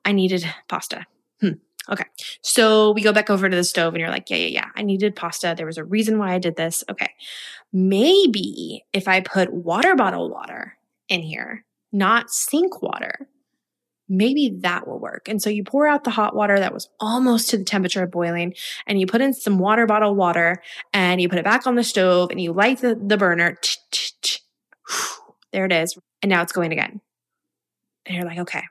I 0.04 0.12
needed 0.12 0.44
pasta. 0.68 1.06
Hmm. 1.40 1.52
Okay. 1.90 2.04
So 2.42 2.92
we 2.92 3.02
go 3.02 3.12
back 3.12 3.30
over 3.30 3.48
to 3.48 3.56
the 3.56 3.64
stove 3.64 3.94
and 3.94 4.00
you're 4.00 4.10
like, 4.10 4.28
yeah, 4.28 4.36
yeah, 4.36 4.46
yeah. 4.46 4.68
I 4.76 4.82
needed 4.82 5.16
pasta. 5.16 5.54
There 5.56 5.66
was 5.66 5.78
a 5.78 5.84
reason 5.84 6.18
why 6.18 6.34
I 6.34 6.38
did 6.38 6.56
this. 6.56 6.84
Okay. 6.90 7.10
Maybe 7.72 8.84
if 8.92 9.08
I 9.08 9.20
put 9.20 9.52
water 9.52 9.94
bottle 9.94 10.28
water 10.30 10.76
in 11.08 11.22
here, 11.22 11.64
not 11.92 12.30
sink 12.30 12.82
water, 12.82 13.28
maybe 14.08 14.58
that 14.60 14.86
will 14.86 14.98
work. 14.98 15.28
And 15.28 15.40
so 15.40 15.50
you 15.50 15.64
pour 15.64 15.86
out 15.86 16.04
the 16.04 16.10
hot 16.10 16.34
water 16.34 16.58
that 16.58 16.74
was 16.74 16.88
almost 17.00 17.50
to 17.50 17.58
the 17.58 17.64
temperature 17.64 18.02
of 18.02 18.10
boiling 18.10 18.54
and 18.86 19.00
you 19.00 19.06
put 19.06 19.20
in 19.20 19.32
some 19.32 19.58
water 19.58 19.86
bottle 19.86 20.14
water 20.14 20.62
and 20.92 21.20
you 21.20 21.28
put 21.28 21.38
it 21.38 21.44
back 21.44 21.66
on 21.66 21.74
the 21.74 21.84
stove 21.84 22.30
and 22.30 22.40
you 22.40 22.52
light 22.52 22.80
the, 22.80 22.94
the 22.94 23.16
burner. 23.16 23.56
There 25.52 25.64
it 25.64 25.72
is. 25.72 25.96
And 26.22 26.30
now 26.30 26.42
it's 26.42 26.52
going 26.52 26.72
again. 26.72 27.00
And 28.06 28.16
you're 28.16 28.26
like, 28.26 28.38
okay, 28.38 28.62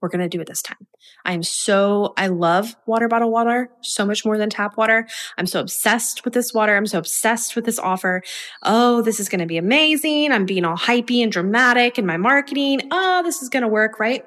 we're 0.00 0.08
going 0.08 0.20
to 0.20 0.28
do 0.28 0.40
it 0.40 0.46
this 0.46 0.62
time. 0.62 0.86
I 1.24 1.32
am 1.32 1.42
so, 1.42 2.14
I 2.16 2.28
love 2.28 2.76
water 2.86 3.08
bottle 3.08 3.30
water 3.30 3.70
so 3.82 4.06
much 4.06 4.24
more 4.24 4.38
than 4.38 4.50
tap 4.50 4.76
water. 4.76 5.06
I'm 5.36 5.46
so 5.46 5.60
obsessed 5.60 6.24
with 6.24 6.34
this 6.34 6.54
water. 6.54 6.76
I'm 6.76 6.86
so 6.86 6.98
obsessed 6.98 7.56
with 7.56 7.64
this 7.64 7.78
offer. 7.78 8.22
Oh, 8.62 9.02
this 9.02 9.20
is 9.20 9.28
going 9.28 9.40
to 9.40 9.46
be 9.46 9.56
amazing. 9.56 10.32
I'm 10.32 10.46
being 10.46 10.64
all 10.64 10.76
hypey 10.76 11.22
and 11.22 11.32
dramatic 11.32 11.98
in 11.98 12.06
my 12.06 12.16
marketing. 12.16 12.82
Oh, 12.90 13.22
this 13.22 13.42
is 13.42 13.48
going 13.48 13.62
to 13.62 13.68
work, 13.68 13.98
right? 13.98 14.24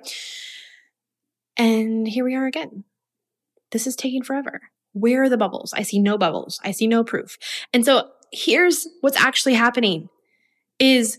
And 1.57 2.07
here 2.07 2.25
we 2.25 2.35
are 2.35 2.45
again. 2.45 2.83
This 3.71 3.87
is 3.87 3.95
taking 3.95 4.23
forever. 4.23 4.61
Where 4.93 5.23
are 5.23 5.29
the 5.29 5.37
bubbles? 5.37 5.73
I 5.73 5.83
see 5.83 5.99
no 5.99 6.17
bubbles. 6.17 6.59
I 6.63 6.71
see 6.71 6.87
no 6.87 7.03
proof. 7.03 7.37
And 7.73 7.85
so 7.85 8.09
here's 8.31 8.87
what's 9.01 9.19
actually 9.19 9.53
happening 9.53 10.09
is 10.79 11.17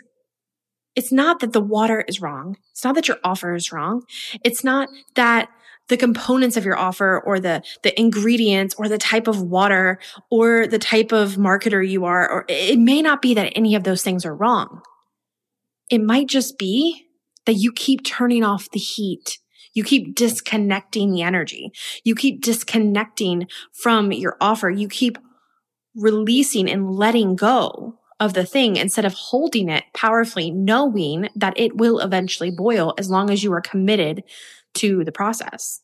it's 0.95 1.13
not 1.13 1.41
that 1.41 1.53
the 1.53 1.61
water 1.61 2.05
is 2.09 2.21
wrong. 2.21 2.57
It's 2.73 2.85
not 2.85 2.95
that 2.97 3.09
your 3.09 3.19
offer 3.25 3.55
is 3.55 3.73
wrong. 3.73 4.03
It's 4.45 4.63
not 4.65 4.89
that 5.15 5.49
the 5.89 5.97
components 5.97 6.57
of 6.57 6.65
your 6.65 6.79
offer 6.79 7.21
or 7.27 7.41
the, 7.41 7.63
the 7.83 7.99
ingredients 7.99 8.75
or 8.79 8.89
the 8.89 8.99
type 8.99 9.27
of 9.27 9.43
water 9.43 9.99
or 10.31 10.67
the 10.67 10.79
type 10.79 11.13
of 11.13 11.37
marketer 11.37 11.87
you 11.87 12.05
are, 12.05 12.31
or 12.31 12.45
it 12.49 12.79
may 12.79 13.03
not 13.03 13.21
be 13.23 13.35
that 13.35 13.53
any 13.57 13.75
of 13.75 13.85
those 13.85 14.03
things 14.03 14.25
are 14.25 14.35
wrong. 14.35 14.81
it 15.91 16.01
might 16.01 16.27
just 16.29 16.59
be 16.59 17.07
that 17.45 17.55
you 17.55 17.73
keep 17.73 18.05
turning 18.05 18.45
off 18.45 18.71
the 18.71 18.79
heat. 18.81 19.39
You 19.75 19.85
keep 19.85 20.15
disconnecting 20.15 21.13
the 21.13 21.23
energy. 21.23 21.73
You 22.05 22.15
keep 22.15 22.43
disconnecting 22.43 23.49
from 23.73 24.13
your 24.13 24.37
offer. 24.41 24.71
You 24.71 24.89
keep 24.89 25.19
releasing 25.95 26.71
and 26.71 26.91
letting 26.91 27.37
go 27.37 27.99
of 28.23 28.35
the 28.35 28.47
thing 28.47 28.77
instead 28.77 29.05
of 29.05 29.15
holding 29.15 29.69
it 29.69 29.83
powerfully, 29.95 30.49
knowing 30.53 31.29
that 31.35 31.59
it 31.59 31.77
will 31.77 31.99
eventually 31.99 32.53
boil 32.53 32.95
as 32.97 33.11
long 33.11 33.31
as 33.31 33.43
you 33.43 33.53
are 33.53 33.61
committed 33.61 34.23
to 34.75 35.03
the 35.03 35.11
process. 35.11 35.81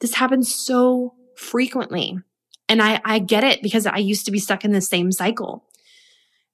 This 0.00 0.14
happens 0.14 0.54
so 0.54 1.14
frequently. 1.34 2.18
And 2.68 2.82
I, 2.82 3.00
I 3.06 3.20
get 3.20 3.42
it 3.42 3.62
because 3.62 3.86
I 3.86 3.96
used 3.96 4.26
to 4.26 4.32
be 4.32 4.38
stuck 4.38 4.66
in 4.66 4.72
the 4.72 4.82
same 4.82 5.12
cycle 5.12 5.64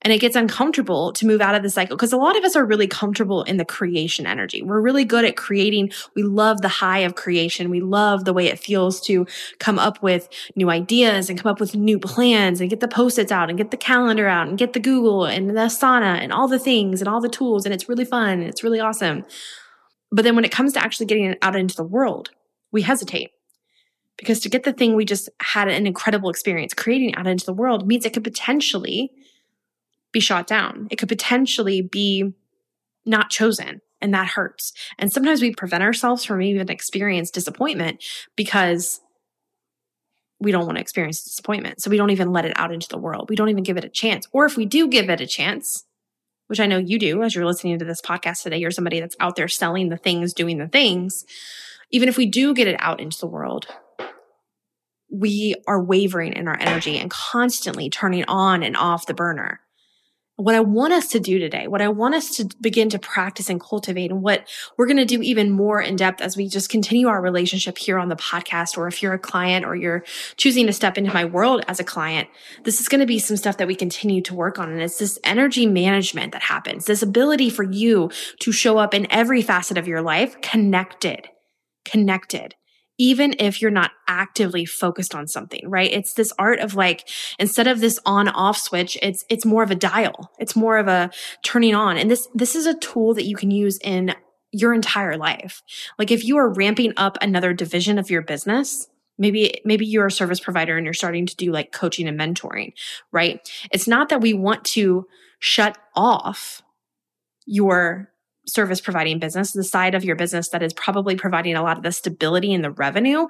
and 0.03 0.13
it 0.13 0.21
gets 0.21 0.37
uncomfortable 0.37 1.13
to 1.13 1.27
move 1.27 1.41
out 1.41 1.55
of 1.55 1.63
the 1.63 1.71
cycle 1.71 1.97
because 1.97 2.13
a 2.13 2.17
lot 2.17 2.37
of 2.37 2.45
us 2.45 2.57
are 2.57 2.65
really 2.65 2.87
comfortable 2.87 3.43
in 3.43 3.59
the 3.59 3.65
creation 3.65 4.27
energy. 4.27 4.63
We're 4.63 4.81
really 4.81 5.05
good 5.05 5.25
at 5.25 5.37
creating. 5.37 5.93
We 6.17 6.23
love 6.23 6.63
the 6.63 6.69
high 6.69 7.01
of 7.01 7.15
creation. 7.15 7.71
We 7.71 7.81
love 7.81 8.25
the 8.25 8.33
way 8.33 8.47
it 8.47 8.59
feels 8.59 9.01
to 9.03 9.27
come 9.59 9.79
up 9.79 10.03
with 10.03 10.29
new 10.57 10.71
ideas 10.71 11.29
and 11.29 11.39
come 11.39 11.51
up 11.51 11.61
with 11.61 11.75
new 11.75 11.99
plans 11.99 12.61
and 12.61 12.71
get 12.71 12.81
the 12.81 12.89
post-its 12.89 13.33
out 13.33 13.49
and 13.51 13.59
get 13.59 13.71
the 13.71 13.77
calendar 13.77 14.27
out 14.27 14.49
and 14.49 14.59
get 14.59 14.73
the 14.73 14.81
Google 14.81 15.27
and 15.27 15.51
the 15.51 15.55
Asana 15.55 16.19
and 16.19 16.33
all 16.33 16.49
the 16.49 16.59
things 16.59 17.01
and 17.01 17.09
all 17.09 17.21
the 17.21 17.29
tools. 17.29 17.65
And 17.65 17.75
it's 17.75 17.89
really 17.89 18.05
fun 18.05 18.41
and 18.41 18.45
it's 18.45 18.65
really 18.65 18.81
awesome. 18.81 19.25
But 20.11 20.23
then 20.23 20.35
when 20.35 20.45
it 20.45 20.53
comes 20.53 20.73
to 20.73 20.83
actually 20.83 21.07
getting 21.07 21.27
it 21.27 21.39
out 21.43 21.57
into 21.57 21.77
the 21.77 21.85
world, 21.85 22.31
we 22.73 22.83
hesitate 22.83 23.31
because 24.17 24.41
to 24.41 24.49
get 24.49 24.65
the 24.65 24.73
thing 24.73 24.95
we 24.95 25.05
just 25.05 25.29
had 25.41 25.69
an 25.69 25.87
incredible 25.87 26.31
experience 26.31 26.75
creating 26.75 27.15
out 27.15 27.27
into 27.27 27.47
the 27.47 27.55
world 27.55 27.87
means 27.87 28.05
it 28.05 28.13
could 28.13 28.25
potentially 28.25 29.11
be 30.13 30.21
shot 30.21 30.47
down. 30.47 30.89
It 30.91 30.97
could 30.97 31.09
potentially 31.09 31.83
be 31.83 32.33
not 33.07 33.31
chosen 33.31 33.81
and 34.01 34.15
that 34.15 34.29
hurts. 34.29 34.73
And 34.99 35.13
sometimes 35.13 35.43
we 35.43 35.55
prevent 35.55 35.83
ourselves 35.83 36.25
from 36.25 36.43
even 36.43 36.71
experience 36.71 37.31
disappointment 37.31 38.03
because 38.37 39.01
we 40.41 40.53
don't 40.53 40.65
want 40.65 40.77
to 40.77 40.83
experience 40.83 41.23
disappointment. 41.23 41.83
So 41.83 41.91
we 41.91 41.99
don't 41.99 42.11
even 42.11 42.33
let 42.33 42.47
it 42.47 42.55
out 42.57 42.73
into 42.73 42.89
the 42.89 42.99
world. 42.99 43.29
We 43.29 43.37
don't 43.37 43.51
even 43.51 43.63
give 43.63 43.77
it 43.77 43.85
a 43.85 43.91
chance. 43.91 44.27
Or 44.33 44.47
if 44.47 44.57
we 44.57 44.65
do 44.65 44.89
give 44.89 45.11
it 45.11 45.21
a 45.21 45.27
chance, 45.27 45.85
which 46.47 46.61
I 46.61 46.67
know 46.67 46.79
you 46.79 46.99
do 46.99 47.23
as 47.23 47.35
you're 47.35 47.45
listening 47.45 47.79
to 47.79 47.85
this 47.85 48.01
podcast 48.01 48.43
today, 48.43 48.57
you're 48.57 48.71
somebody 48.71 49.01
that's 49.01 49.17
out 49.21 49.37
there 49.37 49.49
selling 49.49 49.91
the 49.91 49.99
things, 49.99 50.33
doing 50.33 50.59
the 50.59 50.69
things. 50.69 51.25
Even 51.91 52.09
if 52.09 52.17
we 52.17 52.27
do 52.27 52.55
get 52.55 52.69
it 52.69 52.77
out 52.79 53.01
into 53.01 53.19
the 53.21 53.27
world, 53.27 53.67
we 55.13 55.57
are 55.67 55.83
wavering 55.83 56.33
in 56.33 56.49
our 56.49 56.59
energy 56.59 56.99
and 56.99 57.11
constantly 57.11 57.91
turning 57.91 58.25
on 58.27 58.63
and 58.63 58.77
off 58.77 59.07
the 59.07 59.15
burner 59.15 59.61
what 60.41 60.55
I 60.55 60.61
want 60.61 60.93
us 60.93 61.09
to 61.09 61.21
do 61.21 61.39
today, 61.39 61.69
what 61.69 61.83
I 61.83 61.89
want 61.89 62.15
us 62.15 62.37
to 62.37 62.49
begin 62.61 62.89
to 62.91 62.99
practice 62.99 63.49
and 63.51 63.61
cultivate, 63.61 64.11
and 64.11 64.23
what 64.23 64.49
we're 64.77 64.87
going 64.87 64.97
to 64.97 65.05
do 65.05 65.23
even 65.23 65.51
more 65.51 65.81
in 65.81 65.97
depth 65.97 66.21
as 66.21 66.37
we 66.37 66.49
just 66.49 66.69
continue 66.69 67.09
our 67.09 67.21
relationship 67.21 67.79
here 67.79 67.99
on 67.99 68.09
the 68.09 68.17
podcast, 68.17 68.79
or 68.79 68.89
if 68.89 69.03
you're 69.03 69.13
a 69.13 69.19
client 69.19 69.65
or 69.65 69.77
you're 69.77 70.05
choosing 70.37 70.67
to 70.67 70.73
step 70.73 70.97
into 70.97 71.13
my 71.13 71.25
world 71.25 71.65
as 71.69 71.81
a 71.81 71.85
client, 71.85 72.29
this 72.65 72.81
is 72.81 72.89
going 72.89 73.01
to 73.01 73.07
be 73.07 73.19
some 73.19 73.37
stuff 73.37 73.59
that 73.59 73.69
we 73.69 73.75
continue 73.75 74.23
to 74.23 74.35
work 74.35 74.59
on. 74.59 74.71
And 74.71 74.81
it's 74.81 74.99
this 74.99 75.19
energy 75.25 75.67
management 75.67 76.33
that 76.33 76.43
happens, 76.43 76.87
this 76.87 77.03
ability 77.03 77.51
for 77.51 77.63
you 77.63 78.11
to 78.41 78.53
show 78.53 78.79
up 78.79 78.95
in 78.95 79.07
every 79.11 79.43
facet 79.43 79.79
of 79.79 79.89
your 79.89 80.03
life 80.03 80.41
connected, 80.41 81.29
connected 81.85 82.55
even 83.01 83.35
if 83.39 83.63
you're 83.63 83.71
not 83.71 83.93
actively 84.09 84.67
focused 84.67 85.15
on 85.15 85.27
something, 85.27 85.67
right? 85.67 85.91
It's 85.91 86.13
this 86.13 86.35
art 86.39 86.61
of 86.61 86.75
like, 86.75 87.09
instead 87.39 87.67
of 87.67 87.81
this 87.81 87.99
on 88.05 88.29
off 88.29 88.59
switch, 88.59 88.99
it's, 89.01 89.25
it's 89.31 89.47
more 89.47 89.63
of 89.63 89.71
a 89.71 89.75
dial. 89.75 90.31
It's 90.39 90.55
more 90.55 90.77
of 90.77 90.87
a 90.87 91.11
turning 91.43 91.75
on. 91.75 91.97
And 91.97 92.11
this, 92.11 92.29
this 92.35 92.55
is 92.55 92.67
a 92.67 92.79
tool 92.79 93.15
that 93.15 93.25
you 93.25 93.37
can 93.37 93.51
use 93.51 93.79
in 93.79 94.15
your 94.53 94.75
entire 94.75 95.17
life. 95.17 95.63
Like 95.99 96.11
if 96.11 96.25
you 96.25 96.37
are 96.37 96.53
ramping 96.53 96.93
up 96.99 97.17
another 97.23 97.55
division 97.55 97.99
of 97.99 98.11
your 98.11 98.21
business, 98.21 98.87
maybe 99.17 99.63
maybe 99.65 99.87
you're 99.87 100.09
a 100.09 100.13
service 100.13 100.41
provider 100.41 100.77
and 100.77 100.85
you're 100.85 100.93
starting 100.93 101.25
to 101.25 101.37
do 101.37 101.53
like 101.53 101.73
coaching 101.73 102.09
and 102.09 102.19
mentoring 102.19 102.73
right 103.13 103.51
it's 103.71 103.87
not 103.87 104.09
that 104.09 104.23
we 104.23 104.33
want 104.33 104.65
to 104.65 105.07
shut 105.41 105.77
off 105.95 106.63
your 107.45 108.11
service 108.47 108.81
providing 108.81 109.19
business, 109.19 109.53
the 109.53 109.63
side 109.63 109.95
of 109.95 110.05
your 110.05 110.17
business 110.17 110.49
that 110.49 110.63
is 110.63 110.73
probably 110.73 111.17
providing 111.17 111.55
a 111.55 111.63
lot 111.63 111.77
of 111.77 111.83
the 111.83 111.93
stability 111.93 112.53
and 112.53 112.65
the 112.65 112.71
revenue 112.71 113.27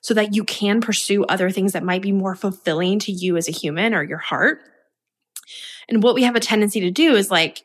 so 0.00 0.14
that 0.14 0.34
you 0.34 0.44
can 0.44 0.80
pursue 0.80 1.24
other 1.24 1.50
things 1.50 1.72
that 1.72 1.84
might 1.84 2.02
be 2.02 2.12
more 2.12 2.34
fulfilling 2.34 2.98
to 2.98 3.12
you 3.12 3.36
as 3.36 3.48
a 3.48 3.52
human 3.52 3.94
or 3.94 4.02
your 4.02 4.18
heart. 4.18 4.60
And 5.88 6.02
what 6.02 6.14
we 6.14 6.22
have 6.24 6.36
a 6.36 6.40
tendency 6.40 6.80
to 6.80 6.90
do 6.90 7.14
is 7.14 7.30
like, 7.30 7.64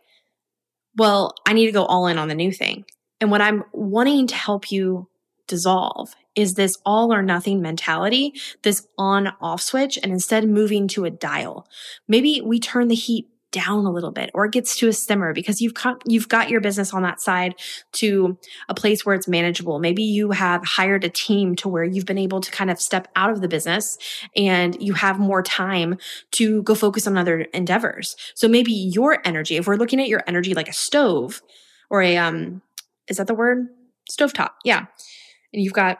well, 0.97 1.33
I 1.47 1.53
need 1.53 1.67
to 1.67 1.71
go 1.71 1.85
all 1.85 2.07
in 2.07 2.17
on 2.17 2.27
the 2.27 2.35
new 2.35 2.51
thing. 2.51 2.85
And 3.21 3.31
what 3.31 3.41
I'm 3.41 3.63
wanting 3.71 4.27
to 4.27 4.35
help 4.35 4.71
you 4.71 5.07
dissolve 5.47 6.15
is 6.35 6.53
this 6.53 6.77
all 6.85 7.13
or 7.13 7.21
nothing 7.21 7.61
mentality, 7.61 8.33
this 8.61 8.87
on 8.97 9.33
off 9.41 9.61
switch, 9.61 9.97
and 10.01 10.11
instead 10.11 10.47
moving 10.47 10.87
to 10.89 11.05
a 11.05 11.09
dial. 11.09 11.67
Maybe 12.07 12.41
we 12.41 12.59
turn 12.59 12.87
the 12.87 12.95
heat 12.95 13.28
down 13.51 13.85
a 13.85 13.91
little 13.91 14.11
bit 14.11 14.29
or 14.33 14.45
it 14.45 14.51
gets 14.51 14.75
to 14.77 14.87
a 14.87 14.93
simmer 14.93 15.33
because 15.33 15.61
you've 15.61 15.73
got, 15.73 16.01
you've 16.05 16.29
got 16.29 16.49
your 16.49 16.61
business 16.61 16.93
on 16.93 17.01
that 17.03 17.19
side 17.19 17.55
to 17.93 18.37
a 18.67 18.73
place 18.73 19.05
where 19.05 19.15
it's 19.15 19.27
manageable. 19.27 19.79
Maybe 19.79 20.03
you 20.03 20.31
have 20.31 20.63
hired 20.63 21.03
a 21.03 21.09
team 21.09 21.55
to 21.57 21.69
where 21.69 21.83
you've 21.83 22.05
been 22.05 22.17
able 22.17 22.41
to 22.41 22.51
kind 22.51 22.69
of 22.69 22.79
step 22.79 23.07
out 23.15 23.31
of 23.31 23.41
the 23.41 23.47
business 23.47 23.97
and 24.35 24.79
you 24.81 24.93
have 24.93 25.19
more 25.19 25.41
time 25.41 25.97
to 26.31 26.61
go 26.63 26.75
focus 26.75 27.07
on 27.07 27.17
other 27.17 27.41
endeavors. 27.53 28.15
So 28.35 28.47
maybe 28.47 28.71
your 28.71 29.19
energy, 29.25 29.57
if 29.57 29.67
we're 29.67 29.75
looking 29.75 29.99
at 29.99 30.07
your 30.07 30.23
energy 30.27 30.53
like 30.53 30.69
a 30.69 30.73
stove 30.73 31.41
or 31.89 32.01
a, 32.01 32.17
um, 32.17 32.61
is 33.07 33.17
that 33.17 33.27
the 33.27 33.33
word? 33.33 33.67
Stovetop. 34.09 34.51
Yeah. 34.63 34.85
And 35.53 35.63
you've 35.63 35.73
got 35.73 35.99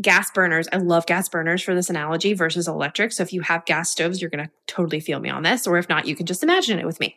gas 0.00 0.30
burners. 0.30 0.68
I 0.72 0.76
love 0.78 1.06
gas 1.06 1.28
burners 1.28 1.62
for 1.62 1.74
this 1.74 1.90
analogy 1.90 2.34
versus 2.34 2.66
electric. 2.66 3.12
So 3.12 3.22
if 3.22 3.32
you 3.32 3.42
have 3.42 3.64
gas 3.64 3.90
stoves, 3.90 4.20
you're 4.20 4.30
going 4.30 4.44
to 4.44 4.50
totally 4.66 5.00
feel 5.00 5.20
me 5.20 5.30
on 5.30 5.42
this. 5.42 5.66
Or 5.66 5.78
if 5.78 5.88
not, 5.88 6.06
you 6.06 6.16
can 6.16 6.26
just 6.26 6.42
imagine 6.42 6.78
it 6.78 6.86
with 6.86 7.00
me. 7.00 7.16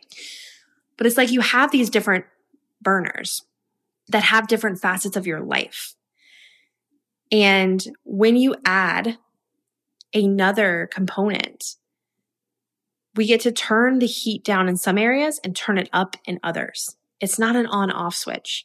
But 0.96 1.06
it's 1.06 1.16
like 1.16 1.30
you 1.30 1.40
have 1.40 1.70
these 1.70 1.90
different 1.90 2.24
burners 2.80 3.44
that 4.08 4.22
have 4.22 4.48
different 4.48 4.80
facets 4.80 5.16
of 5.16 5.26
your 5.26 5.40
life. 5.40 5.94
And 7.30 7.84
when 8.04 8.36
you 8.36 8.56
add 8.64 9.18
another 10.14 10.88
component, 10.92 11.76
we 13.14 13.26
get 13.26 13.40
to 13.42 13.52
turn 13.52 13.98
the 13.98 14.06
heat 14.06 14.44
down 14.44 14.68
in 14.68 14.76
some 14.76 14.96
areas 14.96 15.40
and 15.42 15.54
turn 15.54 15.78
it 15.78 15.90
up 15.92 16.16
in 16.24 16.38
others. 16.42 16.96
It's 17.20 17.38
not 17.38 17.56
an 17.56 17.66
on 17.66 17.90
off 17.90 18.14
switch. 18.14 18.64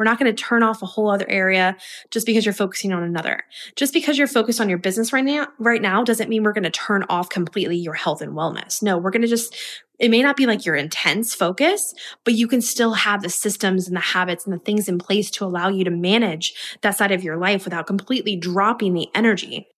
We're 0.00 0.04
not 0.04 0.18
going 0.18 0.34
to 0.34 0.42
turn 0.42 0.62
off 0.62 0.80
a 0.80 0.86
whole 0.86 1.10
other 1.10 1.28
area 1.28 1.76
just 2.10 2.24
because 2.24 2.46
you're 2.46 2.54
focusing 2.54 2.90
on 2.94 3.02
another. 3.02 3.42
Just 3.76 3.92
because 3.92 4.16
you're 4.16 4.26
focused 4.26 4.58
on 4.58 4.70
your 4.70 4.78
business 4.78 5.12
right 5.12 5.22
now, 5.22 5.48
right 5.58 5.82
now 5.82 6.02
doesn't 6.02 6.30
mean 6.30 6.42
we're 6.42 6.54
going 6.54 6.64
to 6.64 6.70
turn 6.70 7.04
off 7.10 7.28
completely 7.28 7.76
your 7.76 7.92
health 7.92 8.22
and 8.22 8.32
wellness. 8.32 8.82
No, 8.82 8.96
we're 8.96 9.10
going 9.10 9.20
to 9.20 9.28
just, 9.28 9.54
it 9.98 10.10
may 10.10 10.22
not 10.22 10.38
be 10.38 10.46
like 10.46 10.64
your 10.64 10.74
intense 10.74 11.34
focus, 11.34 11.92
but 12.24 12.32
you 12.32 12.48
can 12.48 12.62
still 12.62 12.94
have 12.94 13.20
the 13.20 13.28
systems 13.28 13.88
and 13.88 13.94
the 13.94 14.00
habits 14.00 14.46
and 14.46 14.54
the 14.54 14.58
things 14.58 14.88
in 14.88 14.96
place 14.96 15.30
to 15.32 15.44
allow 15.44 15.68
you 15.68 15.84
to 15.84 15.90
manage 15.90 16.54
that 16.80 16.96
side 16.96 17.12
of 17.12 17.22
your 17.22 17.36
life 17.36 17.66
without 17.66 17.86
completely 17.86 18.36
dropping 18.36 18.94
the 18.94 19.08
energy 19.14 19.68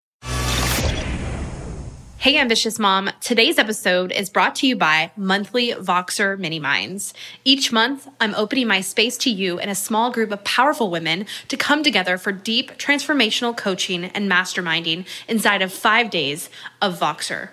Hey, 2.22 2.38
ambitious 2.38 2.78
mom. 2.78 3.10
Today's 3.20 3.58
episode 3.58 4.12
is 4.12 4.30
brought 4.30 4.54
to 4.54 4.66
you 4.68 4.76
by 4.76 5.10
monthly 5.16 5.72
Voxer 5.72 6.38
mini 6.38 6.60
minds. 6.60 7.14
Each 7.44 7.72
month, 7.72 8.06
I'm 8.20 8.32
opening 8.36 8.68
my 8.68 8.80
space 8.80 9.16
to 9.18 9.30
you 9.30 9.58
and 9.58 9.68
a 9.68 9.74
small 9.74 10.12
group 10.12 10.30
of 10.30 10.44
powerful 10.44 10.88
women 10.88 11.26
to 11.48 11.56
come 11.56 11.82
together 11.82 12.16
for 12.16 12.30
deep 12.30 12.78
transformational 12.78 13.56
coaching 13.56 14.04
and 14.04 14.30
masterminding 14.30 15.04
inside 15.26 15.62
of 15.62 15.72
five 15.72 16.10
days 16.10 16.48
of 16.80 16.96
Voxer. 16.96 17.48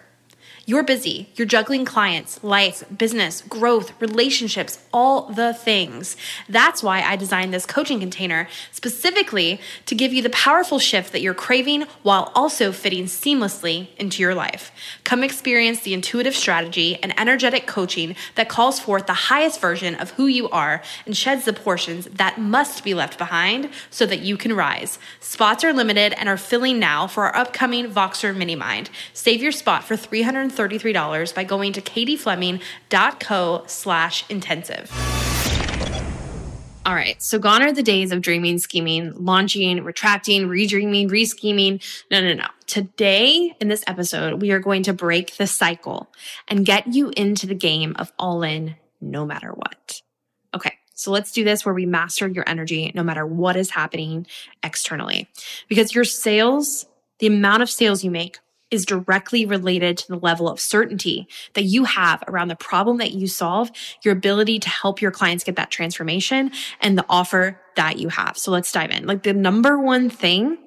You're 0.70 0.84
busy. 0.84 1.28
You're 1.34 1.48
juggling 1.48 1.84
clients, 1.84 2.44
life, 2.44 2.84
business, 2.96 3.42
growth, 3.42 3.92
relationships, 4.00 4.78
all 4.94 5.24
the 5.24 5.52
things. 5.52 6.16
That's 6.48 6.84
why 6.84 7.02
I 7.02 7.16
designed 7.16 7.52
this 7.52 7.66
coaching 7.66 8.00
container 8.00 8.48
specifically 8.72 9.60
to 9.88 9.96
give 9.96 10.14
you 10.14 10.22
the 10.22 10.30
powerful 10.30 10.78
shift 10.78 11.12
that 11.14 11.22
you're 11.22 11.34
craving 11.34 11.86
while 12.04 12.32
also 12.36 12.72
fitting 12.72 13.06
seamlessly 13.06 13.88
into 13.98 14.22
your 14.22 14.36
life. 14.36 14.72
Come 15.04 15.24
experience 15.24 15.80
the 15.80 15.96
intuitive 15.96 16.36
strategy 16.36 17.00
and 17.02 17.20
energetic 17.20 17.66
coaching 17.66 18.16
that 18.36 18.48
calls 18.48 18.80
forth 18.80 19.08
the 19.08 19.14
highest 19.14 19.60
version 19.60 19.96
of 19.96 20.12
who 20.12 20.28
you 20.28 20.50
are 20.50 20.84
and 21.08 21.18
sheds 21.18 21.46
the 21.46 21.54
portions 21.54 22.06
that 22.14 22.38
must 22.38 22.84
be 22.84 22.94
left 22.94 23.18
behind 23.18 23.72
so 23.90 24.06
that 24.06 24.20
you 24.20 24.38
can 24.38 24.54
rise. 24.54 25.00
Spots 25.20 25.64
are 25.64 25.74
limited 25.74 26.14
and 26.14 26.30
are 26.30 26.38
filling 26.38 26.78
now 26.78 27.08
for 27.08 27.24
our 27.24 27.36
upcoming 27.36 27.90
Voxer 27.90 28.38
Mini 28.38 28.56
Mind. 28.56 28.92
Save 29.14 29.42
your 29.42 29.52
spot 29.52 29.84
for 29.84 29.98
300 29.98 30.59
$33 30.60 31.34
by 31.34 31.44
going 31.44 31.74
to 31.74 31.82
katiefleming.co 31.82 33.64
slash 33.68 34.30
intensive. 34.30 34.92
All 36.86 36.96
right. 36.96 37.22
So 37.22 37.38
gone 37.38 37.62
are 37.62 37.72
the 37.72 37.84
days 37.84 38.12
of 38.12 38.22
dreaming, 38.22 38.58
scheming, 38.58 39.14
launching, 39.14 39.84
retracting, 39.84 40.48
redreaming, 40.48 41.10
rescheming. 41.10 41.84
No, 42.10 42.20
no, 42.22 42.34
no. 42.34 42.48
Today 42.66 43.54
in 43.60 43.68
this 43.68 43.84
episode, 43.86 44.42
we 44.42 44.52
are 44.52 44.60
going 44.60 44.84
to 44.84 44.94
break 44.94 45.38
the 45.38 45.46
cycle 45.46 46.10
and 46.48 46.66
get 46.66 46.88
you 46.88 47.12
into 47.16 47.46
the 47.46 47.54
game 47.54 47.96
of 48.00 48.12
all 48.18 48.42
in 48.44 48.76
no 49.02 49.26
matter 49.26 49.52
what. 49.52 50.02
Okay. 50.56 50.74
So 50.96 51.12
let's 51.12 51.32
do 51.32 51.44
this 51.44 51.66
where 51.66 51.76
we 51.76 51.86
master 51.86 52.28
your 52.28 52.44
energy 52.48 52.92
no 52.96 53.04
matter 53.04 53.26
what 53.26 53.56
is 53.56 53.70
happening 53.70 54.26
externally. 54.64 55.30
Because 55.68 55.94
your 55.94 56.06
sales, 56.06 56.88
the 57.20 57.28
amount 57.28 57.62
of 57.62 57.70
sales 57.70 58.04
you 58.04 58.12
make 58.12 58.40
is 58.72 58.86
directly 58.86 59.46
related 59.46 59.98
to 59.98 60.08
the 60.08 60.20
level 60.20 60.50
of 60.50 60.60
certainty 60.60 61.28
that 61.54 61.64
you 61.64 61.86
have 61.86 62.24
around 62.28 62.50
the 62.50 62.56
problem 62.56 62.98
that 62.98 63.14
you 63.14 63.28
solve, 63.28 63.72
your 64.04 64.14
ability 64.14 64.60
to 64.60 64.70
help 64.70 65.02
your 65.02 65.12
clients 65.12 65.44
get 65.44 65.56
that 65.56 65.72
transformation 65.72 66.52
and 66.82 66.98
the 66.98 67.06
offer 67.10 67.60
that 67.76 67.98
you 67.98 68.10
have. 68.10 68.38
So 68.38 68.52
let's 68.52 68.72
dive 68.72 68.92
in. 68.92 69.06
Like 69.06 69.24
the 69.24 69.34
number 69.34 69.80
one 69.80 70.10
thing 70.10 70.58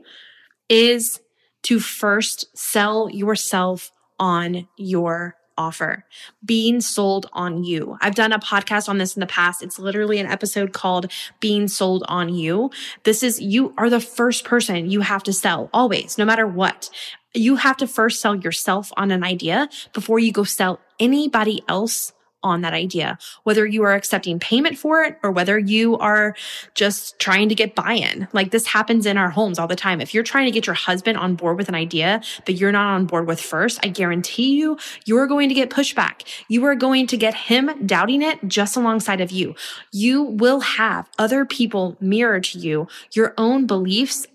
is 0.68 1.20
to 1.64 1.78
first 1.78 2.46
sell 2.56 3.08
yourself 3.10 3.92
on 4.18 4.66
your 4.76 5.36
offer, 5.56 6.04
being 6.44 6.80
sold 6.80 7.26
on 7.32 7.64
you. 7.64 7.96
I've 8.00 8.14
done 8.14 8.32
a 8.32 8.38
podcast 8.38 8.88
on 8.88 8.98
this 8.98 9.16
in 9.16 9.20
the 9.20 9.26
past. 9.26 9.62
It's 9.62 9.78
literally 9.78 10.18
an 10.18 10.26
episode 10.26 10.72
called 10.72 11.10
Being 11.40 11.68
Sold 11.68 12.04
on 12.08 12.34
You. 12.34 12.70
This 13.04 13.22
is 13.22 13.40
you 13.40 13.74
are 13.78 13.90
the 13.90 14.00
first 14.00 14.44
person 14.44 14.90
you 14.90 15.00
have 15.00 15.22
to 15.24 15.32
sell 15.32 15.70
always, 15.72 16.18
no 16.18 16.24
matter 16.24 16.46
what. 16.46 16.90
You 17.34 17.56
have 17.56 17.76
to 17.78 17.86
first 17.86 18.20
sell 18.20 18.36
yourself 18.36 18.92
on 18.96 19.10
an 19.10 19.24
idea 19.24 19.68
before 19.92 20.18
you 20.18 20.32
go 20.32 20.44
sell 20.44 20.80
anybody 21.00 21.62
else 21.68 22.12
on 22.42 22.62
that 22.62 22.74
idea, 22.74 23.18
whether 23.44 23.66
you 23.66 23.82
are 23.82 23.94
accepting 23.94 24.38
payment 24.38 24.78
for 24.78 25.02
it 25.02 25.18
or 25.22 25.30
whether 25.30 25.58
you 25.58 25.96
are 25.98 26.34
just 26.74 27.18
trying 27.18 27.48
to 27.48 27.54
get 27.54 27.74
buy 27.74 27.94
in. 27.94 28.28
Like 28.32 28.50
this 28.50 28.66
happens 28.66 29.06
in 29.06 29.16
our 29.16 29.30
homes 29.30 29.58
all 29.58 29.66
the 29.66 29.76
time. 29.76 30.00
If 30.00 30.14
you're 30.14 30.22
trying 30.22 30.46
to 30.46 30.50
get 30.50 30.66
your 30.66 30.74
husband 30.74 31.18
on 31.18 31.34
board 31.34 31.56
with 31.56 31.68
an 31.68 31.74
idea 31.74 32.20
that 32.46 32.54
you're 32.54 32.72
not 32.72 32.94
on 32.94 33.06
board 33.06 33.26
with 33.26 33.40
first, 33.40 33.80
I 33.82 33.88
guarantee 33.88 34.56
you, 34.56 34.78
you're 35.04 35.26
going 35.26 35.48
to 35.48 35.54
get 35.54 35.70
pushback. 35.70 36.22
You 36.48 36.64
are 36.66 36.74
going 36.74 37.06
to 37.08 37.16
get 37.16 37.34
him 37.34 37.86
doubting 37.86 38.22
it 38.22 38.38
just 38.46 38.76
alongside 38.76 39.20
of 39.20 39.30
you. 39.30 39.54
You 39.92 40.22
will 40.22 40.60
have 40.60 41.08
other 41.18 41.44
people 41.44 41.96
mirror 42.00 42.40
to 42.40 42.58
you 42.58 42.88
your 43.12 43.34
own 43.38 43.66
beliefs 43.66 44.26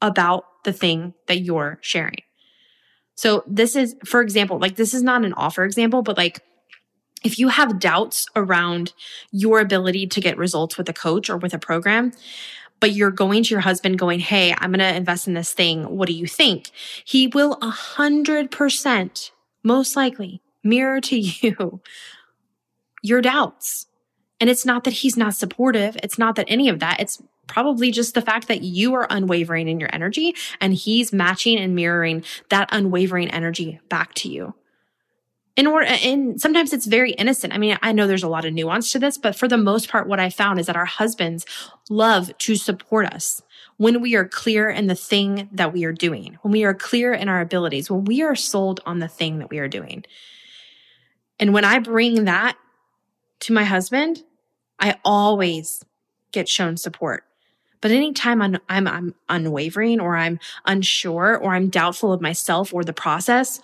about 0.00 0.44
the 0.64 0.72
thing 0.72 1.14
that 1.26 1.40
you're 1.40 1.78
sharing. 1.80 2.22
So 3.14 3.44
this 3.46 3.76
is, 3.76 3.94
for 4.04 4.20
example, 4.20 4.58
like 4.58 4.76
this 4.76 4.94
is 4.94 5.02
not 5.02 5.24
an 5.24 5.32
offer 5.34 5.64
example, 5.64 6.02
but 6.02 6.16
like 6.16 6.40
if 7.24 7.38
you 7.38 7.48
have 7.48 7.78
doubts 7.78 8.26
around 8.34 8.92
your 9.30 9.60
ability 9.60 10.06
to 10.08 10.20
get 10.20 10.36
results 10.36 10.76
with 10.76 10.88
a 10.88 10.92
coach 10.92 11.30
or 11.30 11.36
with 11.36 11.54
a 11.54 11.58
program, 11.58 12.12
but 12.80 12.92
you're 12.92 13.10
going 13.10 13.44
to 13.44 13.50
your 13.50 13.60
husband 13.60 13.98
going, 13.98 14.18
Hey, 14.18 14.54
I'm 14.58 14.72
going 14.72 14.80
to 14.80 14.96
invest 14.96 15.28
in 15.28 15.34
this 15.34 15.52
thing. 15.52 15.84
What 15.96 16.08
do 16.08 16.14
you 16.14 16.26
think? 16.26 16.70
He 17.04 17.28
will 17.28 17.58
a 17.62 17.70
hundred 17.70 18.50
percent 18.50 19.30
most 19.62 19.94
likely 19.96 20.42
mirror 20.64 21.00
to 21.00 21.18
you 21.18 21.80
your 23.02 23.20
doubts. 23.20 23.86
And 24.40 24.50
it's 24.50 24.66
not 24.66 24.84
that 24.84 24.92
he's 24.92 25.16
not 25.16 25.34
supportive. 25.34 25.96
It's 26.02 26.18
not 26.18 26.34
that 26.36 26.46
any 26.48 26.68
of 26.68 26.80
that. 26.80 27.00
It's 27.00 27.22
probably 27.46 27.90
just 27.90 28.14
the 28.14 28.22
fact 28.22 28.48
that 28.48 28.62
you 28.62 28.94
are 28.94 29.06
unwavering 29.10 29.68
in 29.68 29.78
your 29.78 29.90
energy 29.92 30.34
and 30.60 30.74
he's 30.74 31.12
matching 31.12 31.58
and 31.58 31.74
mirroring 31.74 32.24
that 32.48 32.68
unwavering 32.72 33.30
energy 33.30 33.80
back 33.88 34.14
to 34.14 34.28
you 34.28 34.54
in 35.56 35.66
order 35.66 35.86
and 35.86 36.40
sometimes 36.40 36.72
it's 36.72 36.86
very 36.86 37.12
innocent. 37.12 37.52
I 37.52 37.58
mean 37.58 37.78
i 37.82 37.92
know 37.92 38.06
there's 38.06 38.22
a 38.22 38.28
lot 38.28 38.44
of 38.44 38.52
nuance 38.52 38.92
to 38.92 38.98
this 38.98 39.18
but 39.18 39.36
for 39.36 39.48
the 39.48 39.58
most 39.58 39.88
part 39.88 40.08
what 40.08 40.20
i 40.20 40.30
found 40.30 40.58
is 40.58 40.66
that 40.66 40.76
our 40.76 40.84
husbands 40.84 41.44
love 41.90 42.36
to 42.38 42.56
support 42.56 43.06
us 43.06 43.42
when 43.76 44.00
we 44.00 44.14
are 44.14 44.26
clear 44.26 44.68
in 44.68 44.86
the 44.86 44.94
thing 44.94 45.48
that 45.52 45.72
we 45.72 45.84
are 45.84 45.92
doing 45.92 46.38
when 46.42 46.52
we 46.52 46.64
are 46.64 46.74
clear 46.74 47.12
in 47.12 47.28
our 47.28 47.40
abilities 47.40 47.90
when 47.90 48.04
we 48.04 48.22
are 48.22 48.36
sold 48.36 48.80
on 48.86 48.98
the 48.98 49.08
thing 49.08 49.38
that 49.38 49.50
we 49.50 49.58
are 49.58 49.68
doing. 49.68 50.04
And 51.38 51.52
when 51.52 51.64
i 51.64 51.78
bring 51.78 52.24
that 52.24 52.56
to 53.40 53.52
my 53.52 53.64
husband 53.64 54.22
i 54.78 54.96
always 55.04 55.84
get 56.32 56.48
shown 56.48 56.76
support. 56.76 57.24
But 57.80 57.90
anytime 57.90 58.40
I'm, 58.40 58.58
I'm, 58.68 58.86
I'm 58.86 59.14
unwavering 59.28 60.00
or 60.00 60.16
I'm 60.16 60.38
unsure 60.66 61.36
or 61.36 61.54
I'm 61.54 61.68
doubtful 61.68 62.12
of 62.12 62.20
myself 62.20 62.72
or 62.72 62.84
the 62.84 62.92
process 62.92 63.60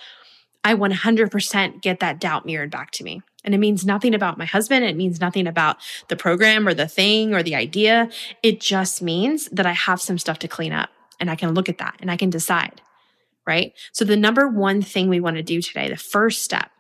I 0.65 0.75
100% 0.75 1.81
get 1.83 2.01
that 2.01 2.21
doubt 2.21 2.47
mirrored 2.47 2.71
back 2.71 2.91
to 2.93 3.05
me. 3.05 3.23
And 3.45 3.55
it 3.55 3.59
means 3.59 3.87
nothing 3.87 4.15
about 4.15 4.37
my 4.37 4.45
husband. 4.45 4.85
It 4.85 4.97
means 4.97 5.21
nothing 5.21 5.47
about 5.47 5.79
the 6.09 6.17
program 6.17 6.67
or 6.67 6.75
the 6.75 6.89
thing 6.89 7.35
or 7.35 7.43
the 7.43 7.55
idea. 7.55 8.11
It 8.43 8.61
just 8.61 9.01
means 9.01 9.49
that 9.51 9.67
I 9.67 9.73
have 9.73 10.01
some 10.01 10.19
stuff 10.19 10.39
to 10.41 10.49
clean 10.49 10.73
up 10.73 10.91
and 11.21 11.31
I 11.31 11.37
can 11.37 11.55
look 11.55 11.69
at 11.69 11.79
that 11.79 11.97
and 12.01 12.11
I 12.11 12.17
can 12.17 12.31
decide. 12.31 12.81
Right. 13.47 13.73
So 13.93 14.05
the 14.05 14.17
number 14.17 14.47
one 14.47 14.83
thing 14.83 15.09
we 15.09 15.21
want 15.21 15.37
to 15.37 15.43
do 15.43 15.63
today, 15.63 15.89
the 15.89 15.97
first 15.97 16.43
step 16.43 16.71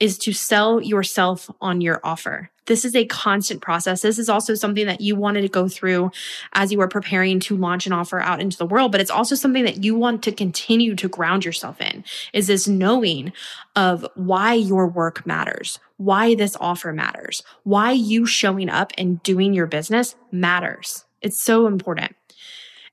is 0.00 0.18
to 0.18 0.32
sell 0.32 0.80
yourself 0.80 1.50
on 1.60 1.80
your 1.80 2.00
offer. 2.04 2.50
This 2.66 2.84
is 2.84 2.94
a 2.94 3.06
constant 3.06 3.62
process. 3.62 4.02
This 4.02 4.18
is 4.18 4.28
also 4.28 4.54
something 4.54 4.86
that 4.86 5.00
you 5.00 5.16
wanted 5.16 5.40
to 5.40 5.48
go 5.48 5.68
through 5.68 6.10
as 6.52 6.70
you 6.70 6.78
were 6.78 6.86
preparing 6.86 7.40
to 7.40 7.56
launch 7.56 7.86
an 7.86 7.94
offer 7.94 8.20
out 8.20 8.40
into 8.40 8.58
the 8.58 8.66
world, 8.66 8.92
but 8.92 9.00
it's 9.00 9.10
also 9.10 9.34
something 9.34 9.64
that 9.64 9.82
you 9.82 9.94
want 9.94 10.22
to 10.24 10.32
continue 10.32 10.94
to 10.94 11.08
ground 11.08 11.46
yourself 11.46 11.80
in 11.80 12.04
is 12.34 12.46
this 12.46 12.68
knowing 12.68 13.32
of 13.74 14.06
why 14.14 14.52
your 14.52 14.86
work 14.86 15.26
matters, 15.26 15.78
why 15.96 16.34
this 16.34 16.56
offer 16.60 16.92
matters, 16.92 17.42
why 17.64 17.90
you 17.92 18.26
showing 18.26 18.68
up 18.68 18.92
and 18.98 19.22
doing 19.22 19.54
your 19.54 19.66
business 19.66 20.14
matters. 20.30 21.06
It's 21.22 21.40
so 21.40 21.66
important. 21.66 22.14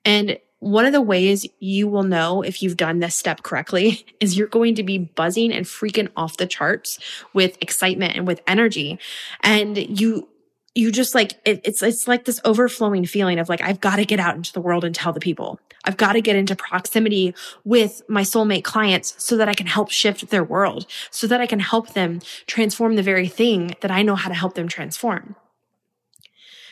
And 0.06 0.40
one 0.66 0.88
of 0.88 0.94
the 0.94 1.02
ways 1.02 1.46
you 1.60 1.88
will 1.88 2.02
know 2.02 2.42
if 2.42 2.64
you've 2.64 2.76
done 2.76 2.98
this 2.98 3.14
step 3.14 3.44
correctly 3.44 4.04
is 4.20 4.36
you're 4.36 4.48
going 4.48 4.74
to 4.74 4.82
be 4.82 4.98
buzzing 4.98 5.54
and 5.54 5.68
freaking 5.68 6.10
off 6.18 6.38
the 6.38 6.48
charts 6.48 6.98
with 7.34 7.56
excitement 7.62 8.16
and 8.16 8.26
with 8.26 8.42
energy. 8.48 8.98
And 9.42 9.78
you, 9.78 10.28
you 10.74 10.92
just 10.92 11.14
like, 11.14 11.34
it, 11.46 11.62
it's, 11.64 11.84
it's 11.84 12.08
like 12.08 12.26
this 12.26 12.42
overflowing 12.44 13.06
feeling 13.06 13.38
of 13.38 13.48
like, 13.48 13.62
I've 13.62 13.80
got 13.80 13.98
to 13.98 14.06
get 14.06 14.20
out 14.20 14.36
into 14.36 14.52
the 14.54 14.60
world 14.60 14.84
and 14.84 14.96
tell 14.96 15.14
the 15.14 15.20
people. 15.20 15.60
I've 15.84 15.98
got 15.98 16.14
to 16.14 16.22
get 16.22 16.36
into 16.36 16.56
proximity 16.56 17.36
with 17.64 18.02
my 18.10 18.24
soulmate 18.24 18.64
clients 18.64 19.14
so 19.24 19.38
that 19.38 19.48
I 19.48 19.54
can 19.54 19.68
help 19.68 19.92
shift 19.92 20.32
their 20.32 20.44
world, 20.44 20.88
so 21.12 21.28
that 21.28 21.42
I 21.42 21.46
can 21.46 21.60
help 21.60 21.94
them 21.94 22.22
transform 22.48 22.96
the 22.96 23.04
very 23.04 23.28
thing 23.28 23.76
that 23.82 23.92
I 23.92 24.02
know 24.02 24.16
how 24.16 24.30
to 24.30 24.36
help 24.36 24.56
them 24.56 24.68
transform. 24.68 25.36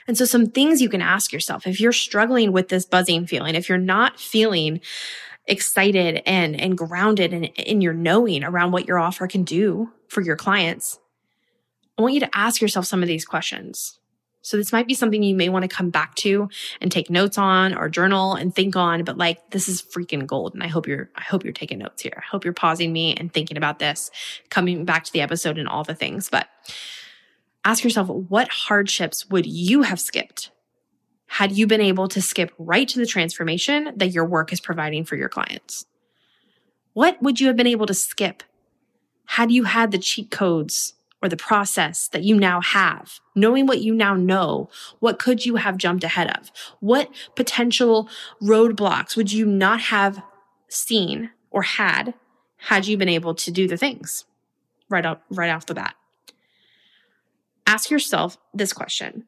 And 0.07 0.17
so 0.17 0.25
some 0.25 0.47
things 0.47 0.81
you 0.81 0.89
can 0.89 1.01
ask 1.01 1.31
yourself 1.31 1.65
if 1.67 1.79
you're 1.79 1.91
struggling 1.91 2.51
with 2.51 2.69
this 2.69 2.85
buzzing 2.85 3.25
feeling, 3.25 3.55
if 3.55 3.69
you're 3.69 3.77
not 3.77 4.19
feeling 4.19 4.81
excited 5.45 6.21
and, 6.25 6.59
and 6.59 6.77
grounded 6.77 7.33
in, 7.33 7.45
in 7.45 7.81
your 7.81 7.93
knowing 7.93 8.43
around 8.43 8.71
what 8.71 8.87
your 8.87 8.99
offer 8.99 9.27
can 9.27 9.43
do 9.43 9.91
for 10.07 10.21
your 10.21 10.35
clients, 10.35 10.99
I 11.97 12.01
want 12.01 12.13
you 12.13 12.21
to 12.21 12.37
ask 12.37 12.61
yourself 12.61 12.85
some 12.85 13.01
of 13.01 13.07
these 13.07 13.25
questions. 13.25 13.99
So 14.41 14.57
this 14.57 14.73
might 14.73 14.87
be 14.87 14.93
something 14.93 15.23
you 15.23 15.35
may 15.35 15.47
want 15.47 15.63
to 15.63 15.73
come 15.73 15.89
back 15.89 16.15
to 16.15 16.49
and 16.81 16.91
take 16.91 17.09
notes 17.09 17.37
on 17.37 17.73
or 17.73 17.87
journal 17.87 18.35
and 18.35 18.53
think 18.53 18.75
on, 18.75 19.05
but 19.05 19.17
like 19.17 19.51
this 19.51 19.69
is 19.69 19.81
freaking 19.81 20.27
gold. 20.27 20.53
And 20.53 20.61
I 20.61 20.67
hope 20.67 20.85
you're, 20.85 21.09
I 21.15 21.21
hope 21.21 21.45
you're 21.45 21.53
taking 21.53 21.79
notes 21.79 22.01
here. 22.01 22.13
I 22.17 22.23
hope 22.29 22.43
you're 22.43 22.53
pausing 22.53 22.91
me 22.91 23.15
and 23.15 23.31
thinking 23.31 23.55
about 23.55 23.79
this, 23.79 24.11
coming 24.49 24.83
back 24.83 25.05
to 25.05 25.13
the 25.13 25.21
episode 25.21 25.57
and 25.57 25.67
all 25.67 25.85
the 25.85 25.95
things. 25.95 26.29
But 26.29 26.49
ask 27.65 27.83
yourself 27.83 28.09
what 28.09 28.49
hardships 28.49 29.29
would 29.29 29.45
you 29.45 29.83
have 29.83 29.99
skipped 29.99 30.51
had 31.27 31.51
you 31.51 31.65
been 31.65 31.81
able 31.81 32.07
to 32.07 32.21
skip 32.21 32.51
right 32.59 32.87
to 32.87 32.99
the 32.99 33.07
transformation 33.07 33.91
that 33.95 34.11
your 34.11 34.25
work 34.25 34.53
is 34.53 34.61
providing 34.61 35.03
for 35.03 35.15
your 35.15 35.29
clients? 35.29 35.85
What 36.93 37.21
would 37.23 37.39
you 37.39 37.47
have 37.47 37.55
been 37.55 37.65
able 37.65 37.87
to 37.87 37.93
skip 37.93 38.43
had 39.25 39.51
you 39.51 39.63
had 39.63 39.91
the 39.91 39.97
cheat 39.97 40.29
codes 40.29 40.93
or 41.23 41.29
the 41.29 41.37
process 41.37 42.07
that 42.09 42.23
you 42.23 42.35
now 42.35 42.61
have? 42.61 43.19
Knowing 43.33 43.65
what 43.65 43.81
you 43.81 43.95
now 43.95 44.13
know, 44.13 44.69
what 44.99 45.17
could 45.17 45.43
you 45.43 45.55
have 45.55 45.77
jumped 45.77 46.03
ahead 46.03 46.29
of? 46.37 46.51
What 46.81 47.09
potential 47.35 48.07
roadblocks 48.39 49.15
would 49.15 49.31
you 49.31 49.47
not 49.47 49.79
have 49.79 50.21
seen 50.67 51.31
or 51.49 51.63
had 51.63 52.13
had 52.57 52.85
you 52.85 52.95
been 52.95 53.09
able 53.09 53.33
to 53.33 53.49
do 53.49 53.67
the 53.67 53.77
things 53.77 54.25
right 54.87 55.05
up, 55.05 55.23
right 55.31 55.49
off 55.49 55.65
the 55.65 55.73
bat? 55.73 55.95
Ask 57.65 57.89
yourself 57.89 58.37
this 58.53 58.73
question 58.73 59.25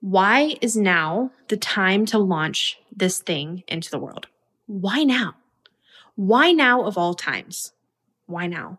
Why 0.00 0.56
is 0.60 0.76
now 0.76 1.30
the 1.48 1.56
time 1.56 2.06
to 2.06 2.18
launch 2.18 2.78
this 2.94 3.20
thing 3.20 3.64
into 3.68 3.90
the 3.90 3.98
world? 3.98 4.26
Why 4.66 5.04
now? 5.04 5.34
Why 6.16 6.52
now 6.52 6.84
of 6.84 6.98
all 6.98 7.14
times? 7.14 7.72
Why 8.26 8.46
now? 8.46 8.78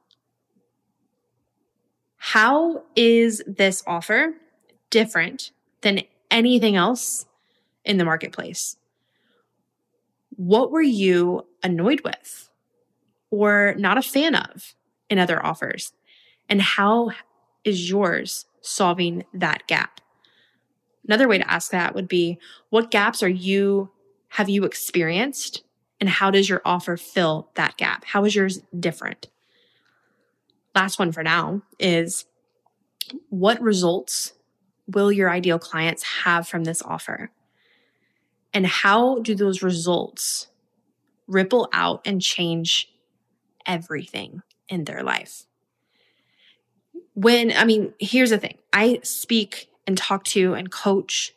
How 2.18 2.84
is 2.96 3.42
this 3.48 3.84
offer 3.88 4.36
different 4.92 5.52
than 5.82 6.02
anything 6.30 6.76
else 6.76 7.26
in 7.84 7.98
the 7.98 8.06
marketplace? 8.06 8.78
What 10.36 10.72
were 10.72 10.84
you 10.84 11.48
annoyed 11.64 12.02
with 12.02 12.50
or 13.32 13.74
not 13.78 13.98
a 13.98 14.04
fan 14.04 14.36
of 14.36 14.76
in 15.10 15.18
other 15.18 15.44
offers? 15.44 15.94
And 16.48 16.62
how 16.62 17.12
is 17.64 17.90
yours 17.90 18.46
solving 18.62 19.26
that 19.34 19.68
gap. 19.68 20.02
Another 21.08 21.28
way 21.28 21.38
to 21.38 21.52
ask 21.52 21.72
that 21.72 21.96
would 21.96 22.08
be 22.08 22.40
what 22.70 22.92
gaps 22.92 23.24
are 23.24 23.30
you 23.30 23.90
have 24.30 24.48
you 24.48 24.64
experienced 24.64 25.64
and 26.00 26.10
how 26.10 26.32
does 26.32 26.48
your 26.48 26.62
offer 26.64 26.96
fill 26.96 27.50
that 27.56 27.76
gap? 27.76 28.06
How 28.06 28.24
is 28.24 28.34
yours 28.34 28.62
different? 28.78 29.28
Last 30.74 30.98
one 30.98 31.12
for 31.12 31.22
now 31.22 31.64
is 31.80 32.26
what 33.30 33.62
results 33.62 34.34
will 34.88 35.12
your 35.12 35.30
ideal 35.30 35.60
clients 35.60 36.04
have 36.24 36.48
from 36.48 36.64
this 36.64 36.82
offer? 36.82 37.30
And 38.54 38.66
how 38.66 39.20
do 39.20 39.36
those 39.36 39.62
results 39.62 40.48
ripple 41.28 41.70
out 41.74 42.02
and 42.06 42.22
change 42.22 42.90
everything 43.66 44.42
in 44.70 44.86
their 44.86 45.04
life? 45.04 45.46
When, 47.14 47.52
I 47.52 47.66
mean, 47.66 47.94
here's 48.00 48.30
the 48.30 48.38
thing 48.38 48.58
I 48.72 49.00
speak 49.04 49.70
and 49.88 49.98
talk 49.98 50.24
to 50.26 50.54
and 50.54 50.72
coach 50.72 51.34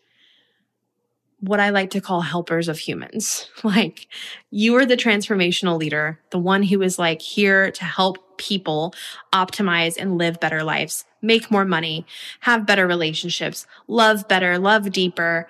what 1.47 1.61
I 1.61 1.71
like 1.71 1.91
to 1.91 2.01
call 2.01 2.23
helpers 2.23 2.69
of 2.69 2.79
humans. 2.79 3.51
Like 3.65 4.09
you 4.51 4.77
are 4.77 4.85
the 4.85 4.97
transformational 4.97 5.79
leader, 5.79 6.21
the 6.31 6.39
one 6.39 6.63
who 6.63 6.83
is 6.83 6.99
like 6.99 7.23
here 7.23 7.71
to 7.71 7.85
help 7.85 8.37
people 8.37 8.95
optimize 9.33 9.97
and 9.99 10.19
live 10.19 10.39
better 10.39 10.63
lives, 10.63 11.07
make 11.23 11.51
more 11.51 11.65
money, 11.65 12.07
have 12.41 12.67
better 12.67 12.87
relationships, 12.87 13.67
love 13.89 14.29
better, 14.29 14.59
love 14.59 14.93
deeper, 14.93 15.49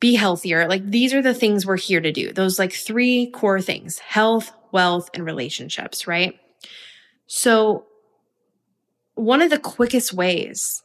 be 0.00 0.16
healthier. 0.16 0.66
Like 0.66 0.90
these 0.90 1.14
are 1.14 1.22
the 1.22 1.34
things 1.34 1.64
we're 1.64 1.76
here 1.76 2.00
to 2.00 2.12
do. 2.12 2.32
Those 2.32 2.58
like 2.58 2.72
three 2.72 3.28
core 3.28 3.60
things, 3.60 4.00
health, 4.00 4.52
wealth, 4.72 5.08
and 5.14 5.24
relationships, 5.24 6.08
right? 6.08 6.38
So 7.28 7.86
one 9.16 9.42
of 9.42 9.50
the 9.50 9.58
quickest 9.58 10.12
ways 10.12 10.84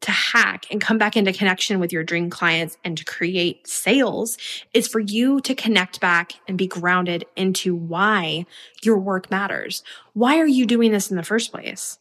to 0.00 0.10
hack 0.10 0.66
and 0.70 0.80
come 0.80 0.96
back 0.96 1.16
into 1.16 1.32
connection 1.32 1.80
with 1.80 1.92
your 1.92 2.04
dream 2.04 2.30
clients 2.30 2.76
and 2.84 2.96
to 2.96 3.04
create 3.04 3.66
sales 3.66 4.38
is 4.72 4.88
for 4.88 5.00
you 5.00 5.40
to 5.40 5.54
connect 5.54 6.00
back 6.00 6.34
and 6.46 6.56
be 6.56 6.66
grounded 6.66 7.24
into 7.36 7.74
why 7.74 8.46
your 8.82 8.98
work 8.98 9.30
matters. 9.30 9.82
Why 10.12 10.38
are 10.38 10.46
you 10.46 10.66
doing 10.66 10.92
this 10.92 11.10
in 11.10 11.16
the 11.16 11.22
first 11.22 11.50
place? 11.50 11.98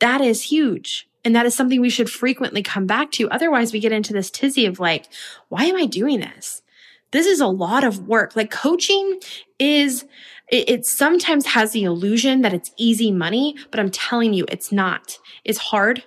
That 0.00 0.20
is 0.20 0.42
huge. 0.42 1.08
And 1.24 1.34
that 1.34 1.46
is 1.46 1.54
something 1.54 1.80
we 1.80 1.90
should 1.90 2.08
frequently 2.08 2.62
come 2.62 2.86
back 2.86 3.10
to. 3.12 3.28
Otherwise, 3.30 3.72
we 3.72 3.80
get 3.80 3.92
into 3.92 4.12
this 4.12 4.30
tizzy 4.30 4.66
of 4.66 4.80
like, 4.80 5.06
why 5.48 5.64
am 5.64 5.76
I 5.76 5.86
doing 5.86 6.20
this? 6.20 6.62
This 7.10 7.26
is 7.26 7.40
a 7.40 7.46
lot 7.46 7.84
of 7.84 8.06
work. 8.06 8.36
Like 8.36 8.50
coaching 8.50 9.20
is, 9.58 10.06
it, 10.50 10.68
it 10.68 10.86
sometimes 10.86 11.46
has 11.46 11.72
the 11.72 11.84
illusion 11.84 12.42
that 12.42 12.52
it's 12.52 12.72
easy 12.76 13.10
money, 13.10 13.56
but 13.70 13.80
I'm 13.80 13.90
telling 13.90 14.34
you, 14.34 14.44
it's 14.48 14.70
not. 14.70 15.18
It's 15.44 15.58
hard. 15.58 16.04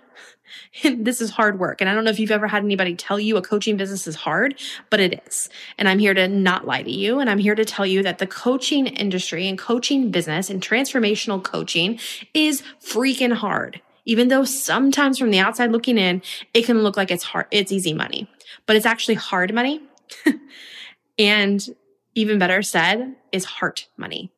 this 0.84 1.22
is 1.22 1.32
hard 1.32 1.60
work. 1.60 1.82
And 1.82 1.90
I 1.90 1.94
don't 1.94 2.04
know 2.04 2.12
if 2.12 2.20
you've 2.20 2.32
ever 2.32 2.48
had 2.48 2.64
anybody 2.64 2.96
tell 2.96 3.20
you 3.20 3.38
a 3.38 3.42
coaching 3.42 3.78
business 3.78 4.08
is 4.08 4.16
hard, 4.16 4.60
but 4.90 5.00
it 5.00 5.24
is. 5.26 5.50
And 5.78 5.88
I'm 5.88 6.00
here 6.00 6.14
to 6.14 6.28
not 6.28 6.66
lie 6.66 6.84
to 6.84 6.92
you. 6.92 7.20
And 7.20 7.30
I'm 7.30 7.40
here 7.40 7.56
to 7.56 7.66
tell 7.66 7.86
you 7.86 8.04
that 8.04 8.20
the 8.20 8.28
coaching 8.28 8.88
industry 8.88 9.48
and 9.48 9.58
coaching 9.58 10.12
business 10.12 10.50
and 10.50 10.62
transformational 10.62 11.44
coaching 11.44 12.00
is 12.34 12.64
freaking 12.84 13.34
hard. 13.34 13.82
Even 14.06 14.28
though 14.28 14.44
sometimes 14.44 15.18
from 15.18 15.32
the 15.32 15.40
outside 15.40 15.72
looking 15.72 15.98
in, 15.98 16.22
it 16.54 16.66
can 16.66 16.84
look 16.84 16.98
like 16.98 17.10
it's 17.10 17.24
hard, 17.24 17.48
it's 17.52 17.72
easy 17.72 17.94
money, 17.94 18.30
but 18.66 18.76
it's 18.76 18.86
actually 18.86 19.16
hard 19.16 19.54
money. 19.54 19.82
and 21.18 21.70
even 22.14 22.38
better 22.38 22.62
said 22.62 23.16
is 23.32 23.46
heart 23.46 23.88
money. 23.96 24.33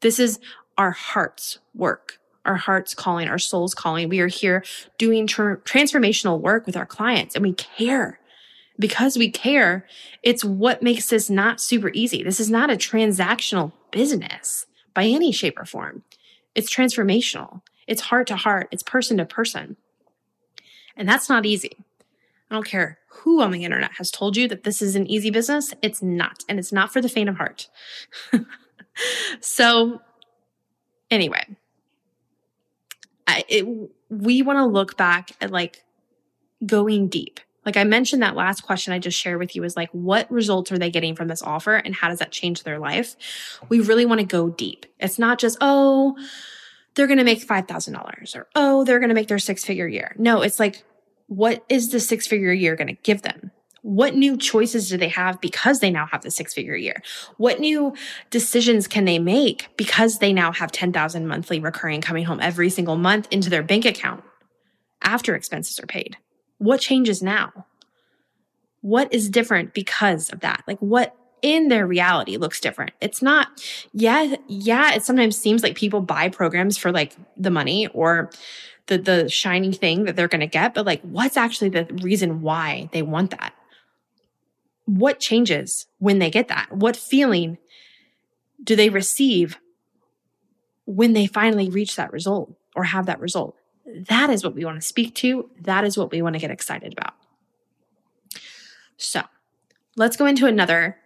This 0.00 0.18
is 0.18 0.38
our 0.78 0.92
heart's 0.92 1.58
work 1.74 2.20
our 2.44 2.56
heart's 2.56 2.94
calling, 2.94 3.28
our 3.28 3.38
soul's 3.38 3.74
calling. 3.74 4.08
We 4.08 4.20
are 4.20 4.28
here 4.28 4.64
doing 4.98 5.26
transformational 5.26 6.40
work 6.40 6.66
with 6.66 6.76
our 6.76 6.86
clients 6.86 7.34
and 7.34 7.44
we 7.44 7.52
care. 7.52 8.18
Because 8.78 9.18
we 9.18 9.30
care, 9.30 9.86
it's 10.22 10.42
what 10.42 10.82
makes 10.82 11.08
this 11.10 11.28
not 11.28 11.60
super 11.60 11.90
easy. 11.92 12.22
This 12.22 12.40
is 12.40 12.50
not 12.50 12.70
a 12.70 12.76
transactional 12.76 13.72
business 13.90 14.66
by 14.94 15.04
any 15.04 15.32
shape 15.32 15.58
or 15.58 15.66
form. 15.66 16.02
It's 16.54 16.74
transformational. 16.74 17.60
It's 17.86 18.02
heart 18.02 18.26
to 18.28 18.36
heart. 18.36 18.68
It's 18.70 18.82
person 18.82 19.18
to 19.18 19.26
person. 19.26 19.76
And 20.96 21.06
that's 21.06 21.28
not 21.28 21.44
easy. 21.44 21.84
I 22.50 22.54
don't 22.54 22.66
care 22.66 22.98
who 23.08 23.42
on 23.42 23.50
the 23.50 23.64
internet 23.64 23.92
has 23.98 24.10
told 24.10 24.36
you 24.36 24.48
that 24.48 24.64
this 24.64 24.80
is 24.80 24.96
an 24.96 25.06
easy 25.06 25.30
business. 25.30 25.74
It's 25.82 26.02
not. 26.02 26.42
And 26.48 26.58
it's 26.58 26.72
not 26.72 26.90
for 26.90 27.02
the 27.02 27.08
faint 27.08 27.28
of 27.28 27.36
heart. 27.36 27.68
so 29.40 30.00
anyway, 31.10 31.44
it, 33.48 33.66
we 34.08 34.42
want 34.42 34.58
to 34.58 34.66
look 34.66 34.96
back 34.96 35.30
at 35.40 35.50
like 35.50 35.84
going 36.64 37.08
deep. 37.08 37.40
Like 37.66 37.76
I 37.76 37.84
mentioned, 37.84 38.22
that 38.22 38.36
last 38.36 38.62
question 38.62 38.92
I 38.92 38.98
just 38.98 39.18
shared 39.18 39.38
with 39.38 39.54
you 39.54 39.64
is 39.64 39.76
like, 39.76 39.90
what 39.92 40.30
results 40.30 40.72
are 40.72 40.78
they 40.78 40.90
getting 40.90 41.14
from 41.14 41.28
this 41.28 41.42
offer 41.42 41.76
and 41.76 41.94
how 41.94 42.08
does 42.08 42.18
that 42.20 42.32
change 42.32 42.62
their 42.62 42.78
life? 42.78 43.16
We 43.68 43.80
really 43.80 44.06
want 44.06 44.20
to 44.20 44.26
go 44.26 44.48
deep. 44.48 44.86
It's 44.98 45.18
not 45.18 45.38
just, 45.38 45.58
oh, 45.60 46.16
they're 46.94 47.06
going 47.06 47.18
to 47.18 47.24
make 47.24 47.46
$5,000 47.46 48.36
or, 48.36 48.48
oh, 48.54 48.84
they're 48.84 48.98
going 48.98 49.10
to 49.10 49.14
make 49.14 49.28
their 49.28 49.38
six 49.38 49.64
figure 49.64 49.86
year. 49.86 50.14
No, 50.18 50.40
it's 50.40 50.58
like, 50.58 50.84
what 51.26 51.64
is 51.68 51.90
the 51.90 52.00
six 52.00 52.26
figure 52.26 52.52
year 52.52 52.76
going 52.76 52.88
to 52.88 53.02
give 53.02 53.22
them? 53.22 53.52
What 53.82 54.14
new 54.14 54.36
choices 54.36 54.88
do 54.88 54.96
they 54.96 55.08
have 55.08 55.40
because 55.40 55.80
they 55.80 55.90
now 55.90 56.06
have 56.06 56.22
the 56.22 56.30
six 56.30 56.52
figure 56.52 56.76
year? 56.76 57.02
What 57.38 57.60
new 57.60 57.94
decisions 58.30 58.86
can 58.86 59.04
they 59.04 59.18
make 59.18 59.68
because 59.76 60.18
they 60.18 60.32
now 60.32 60.52
have 60.52 60.70
10,000 60.72 61.26
monthly 61.26 61.60
recurring 61.60 62.00
coming 62.00 62.24
home 62.24 62.40
every 62.42 62.70
single 62.70 62.96
month 62.96 63.28
into 63.30 63.48
their 63.50 63.62
bank 63.62 63.84
account 63.84 64.22
after 65.02 65.34
expenses 65.34 65.78
are 65.80 65.86
paid? 65.86 66.16
What 66.58 66.80
changes 66.80 67.22
now? 67.22 67.66
What 68.82 69.12
is 69.12 69.28
different 69.28 69.72
because 69.72 70.30
of 70.30 70.40
that? 70.40 70.62
Like 70.66 70.78
what 70.78 71.16
in 71.42 71.68
their 71.68 71.86
reality 71.86 72.36
looks 72.36 72.60
different. 72.60 72.92
It's 73.00 73.22
not, 73.22 73.48
yeah, 73.92 74.36
yeah, 74.46 74.94
it 74.94 75.04
sometimes 75.04 75.36
seems 75.36 75.62
like 75.62 75.74
people 75.74 76.00
buy 76.00 76.28
programs 76.28 76.76
for 76.76 76.92
like 76.92 77.16
the 77.36 77.50
money 77.50 77.86
or 77.88 78.30
the 78.86 78.98
the 78.98 79.28
shiny 79.28 79.72
thing 79.72 80.04
that 80.04 80.16
they're 80.16 80.28
going 80.28 80.40
to 80.40 80.46
get, 80.46 80.74
but 80.74 80.84
like 80.84 81.00
what's 81.02 81.36
actually 81.36 81.70
the 81.70 81.86
reason 82.02 82.42
why 82.42 82.88
they 82.92 83.02
want 83.02 83.30
that? 83.30 83.54
What 84.98 85.20
changes 85.20 85.86
when 85.98 86.18
they 86.18 86.30
get 86.30 86.48
that? 86.48 86.72
What 86.72 86.96
feeling 86.96 87.58
do 88.62 88.74
they 88.74 88.88
receive 88.88 89.58
when 90.84 91.12
they 91.12 91.26
finally 91.26 91.70
reach 91.70 91.94
that 91.94 92.12
result 92.12 92.52
or 92.74 92.84
have 92.84 93.06
that 93.06 93.20
result? 93.20 93.54
That 93.86 94.30
is 94.30 94.42
what 94.42 94.54
we 94.54 94.64
want 94.64 94.80
to 94.80 94.86
speak 94.86 95.14
to. 95.16 95.48
That 95.60 95.84
is 95.84 95.96
what 95.96 96.10
we 96.10 96.22
want 96.22 96.34
to 96.34 96.40
get 96.40 96.50
excited 96.50 96.92
about. 96.92 97.14
So 98.96 99.22
let's 99.96 100.16
go 100.16 100.26
into 100.26 100.46
another 100.46 100.96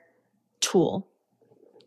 tool 0.61 1.07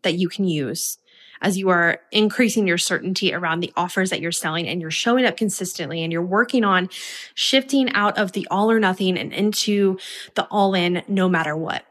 that 0.02 0.14
you 0.14 0.28
can 0.28 0.44
use 0.44 0.98
as 1.40 1.58
you 1.58 1.68
are 1.68 2.00
increasing 2.10 2.66
your 2.66 2.78
certainty 2.78 3.32
around 3.32 3.60
the 3.60 3.72
offers 3.76 4.10
that 4.10 4.20
you're 4.20 4.32
selling 4.32 4.68
and 4.68 4.80
you're 4.80 4.90
showing 4.90 5.24
up 5.24 5.36
consistently 5.36 6.02
and 6.02 6.12
you're 6.12 6.22
working 6.22 6.64
on 6.64 6.88
shifting 7.34 7.92
out 7.92 8.18
of 8.18 8.32
the 8.32 8.46
all 8.50 8.70
or 8.70 8.80
nothing 8.80 9.16
and 9.16 9.32
into 9.32 9.98
the 10.34 10.44
all 10.44 10.74
in 10.74 11.02
no 11.08 11.28
matter 11.28 11.56
what. 11.56 11.84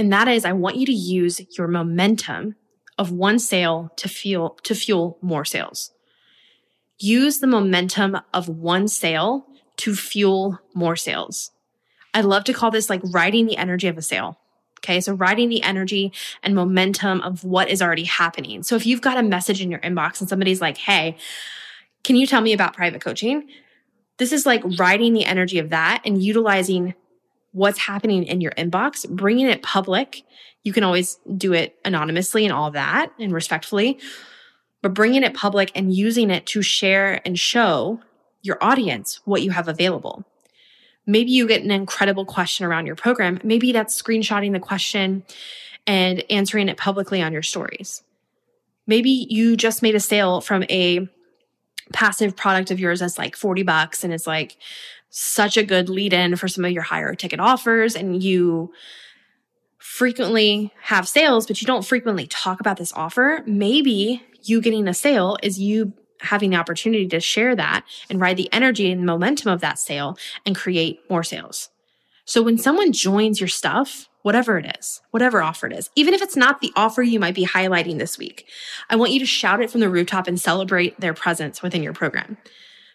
And 0.00 0.10
that 0.14 0.28
is, 0.28 0.46
I 0.46 0.54
want 0.54 0.76
you 0.76 0.86
to 0.86 0.94
use 0.94 1.42
your 1.58 1.68
momentum 1.68 2.56
of 2.96 3.12
one 3.12 3.38
sale 3.38 3.90
to 3.96 4.08
fuel, 4.08 4.58
to 4.62 4.74
fuel 4.74 5.18
more 5.20 5.44
sales. 5.44 5.92
Use 6.98 7.40
the 7.40 7.46
momentum 7.46 8.16
of 8.32 8.48
one 8.48 8.88
sale 8.88 9.44
to 9.76 9.94
fuel 9.94 10.58
more 10.72 10.96
sales. 10.96 11.50
I 12.14 12.22
love 12.22 12.44
to 12.44 12.54
call 12.54 12.70
this 12.70 12.88
like 12.88 13.02
riding 13.04 13.44
the 13.44 13.58
energy 13.58 13.88
of 13.88 13.98
a 13.98 14.02
sale. 14.02 14.38
Okay. 14.78 15.02
So 15.02 15.12
riding 15.12 15.50
the 15.50 15.62
energy 15.62 16.14
and 16.42 16.54
momentum 16.54 17.20
of 17.20 17.44
what 17.44 17.68
is 17.68 17.82
already 17.82 18.04
happening. 18.04 18.62
So 18.62 18.76
if 18.76 18.86
you've 18.86 19.02
got 19.02 19.18
a 19.18 19.22
message 19.22 19.60
in 19.60 19.70
your 19.70 19.80
inbox 19.80 20.20
and 20.20 20.30
somebody's 20.30 20.62
like, 20.62 20.78
Hey, 20.78 21.18
can 22.04 22.16
you 22.16 22.26
tell 22.26 22.40
me 22.40 22.54
about 22.54 22.74
private 22.74 23.02
coaching? 23.02 23.50
This 24.16 24.32
is 24.32 24.46
like 24.46 24.62
riding 24.78 25.12
the 25.12 25.26
energy 25.26 25.58
of 25.58 25.68
that 25.68 26.00
and 26.06 26.22
utilizing 26.22 26.94
what's 27.52 27.78
happening 27.78 28.24
in 28.24 28.40
your 28.40 28.52
inbox, 28.52 29.08
bringing 29.08 29.46
it 29.46 29.62
public. 29.62 30.22
You 30.62 30.72
can 30.72 30.84
always 30.84 31.18
do 31.36 31.52
it 31.52 31.76
anonymously 31.84 32.44
and 32.44 32.52
all 32.52 32.70
that 32.72 33.12
and 33.18 33.32
respectfully, 33.32 33.98
but 34.82 34.94
bringing 34.94 35.22
it 35.22 35.34
public 35.34 35.72
and 35.74 35.92
using 35.92 36.30
it 36.30 36.46
to 36.46 36.62
share 36.62 37.20
and 37.24 37.38
show 37.38 38.00
your 38.42 38.58
audience 38.62 39.20
what 39.24 39.42
you 39.42 39.50
have 39.50 39.68
available. 39.68 40.24
Maybe 41.06 41.30
you 41.32 41.48
get 41.48 41.62
an 41.62 41.70
incredible 41.70 42.24
question 42.24 42.66
around 42.66 42.86
your 42.86 42.96
program. 42.96 43.40
Maybe 43.42 43.72
that's 43.72 44.00
screenshotting 44.00 44.52
the 44.52 44.60
question 44.60 45.24
and 45.86 46.22
answering 46.30 46.68
it 46.68 46.76
publicly 46.76 47.22
on 47.22 47.32
your 47.32 47.42
stories. 47.42 48.02
Maybe 48.86 49.26
you 49.28 49.56
just 49.56 49.82
made 49.82 49.94
a 49.94 50.00
sale 50.00 50.40
from 50.40 50.64
a 50.64 51.08
passive 51.92 52.36
product 52.36 52.70
of 52.70 52.78
yours 52.78 53.00
that's 53.00 53.18
like 53.18 53.34
40 53.34 53.62
bucks 53.62 54.04
and 54.04 54.12
it's 54.12 54.26
like 54.26 54.56
such 55.10 55.56
a 55.56 55.62
good 55.62 55.88
lead 55.88 56.12
in 56.12 56.36
for 56.36 56.48
some 56.48 56.64
of 56.64 56.70
your 56.70 56.82
higher 56.82 57.14
ticket 57.14 57.40
offers 57.40 57.94
and 57.94 58.22
you 58.22 58.72
frequently 59.78 60.72
have 60.82 61.08
sales, 61.08 61.46
but 61.46 61.60
you 61.60 61.66
don't 61.66 61.84
frequently 61.84 62.26
talk 62.26 62.60
about 62.60 62.76
this 62.76 62.92
offer, 62.94 63.42
maybe 63.46 64.22
you 64.42 64.60
getting 64.60 64.86
a 64.86 64.94
sale 64.94 65.36
is 65.42 65.58
you 65.58 65.92
having 66.20 66.50
the 66.50 66.56
opportunity 66.56 67.08
to 67.08 67.18
share 67.18 67.56
that 67.56 67.84
and 68.08 68.20
ride 68.20 68.36
the 68.36 68.52
energy 68.52 68.90
and 68.92 69.04
momentum 69.04 69.50
of 69.50 69.60
that 69.60 69.78
sale 69.78 70.16
and 70.46 70.54
create 70.54 71.00
more 71.10 71.24
sales. 71.24 71.70
So 72.24 72.42
when 72.42 72.58
someone 72.58 72.92
joins 72.92 73.40
your 73.40 73.48
stuff, 73.48 74.08
whatever 74.22 74.58
it 74.58 74.76
is, 74.78 75.00
whatever 75.10 75.42
offer 75.42 75.66
it 75.66 75.72
is, 75.72 75.90
even 75.96 76.14
if 76.14 76.22
it's 76.22 76.36
not 76.36 76.60
the 76.60 76.72
offer 76.76 77.02
you 77.02 77.18
might 77.18 77.34
be 77.34 77.46
highlighting 77.46 77.98
this 77.98 78.18
week, 78.18 78.46
I 78.88 78.96
want 78.96 79.12
you 79.12 79.18
to 79.20 79.26
shout 79.26 79.62
it 79.62 79.70
from 79.70 79.80
the 79.80 79.88
rooftop 79.88 80.28
and 80.28 80.38
celebrate 80.38 81.00
their 81.00 81.14
presence 81.14 81.62
within 81.62 81.82
your 81.82 81.94
program. 81.94 82.36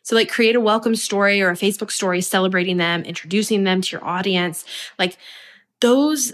So 0.05 0.15
like 0.15 0.29
create 0.29 0.55
a 0.55 0.61
welcome 0.61 0.95
story 0.95 1.41
or 1.41 1.49
a 1.49 1.55
Facebook 1.55 1.89
story 1.89 2.21
celebrating 2.21 2.77
them, 2.77 3.01
introducing 3.01 3.63
them 3.63 3.81
to 3.81 3.91
your 3.91 4.05
audience. 4.05 4.63
Like 4.99 5.17
those 5.81 6.31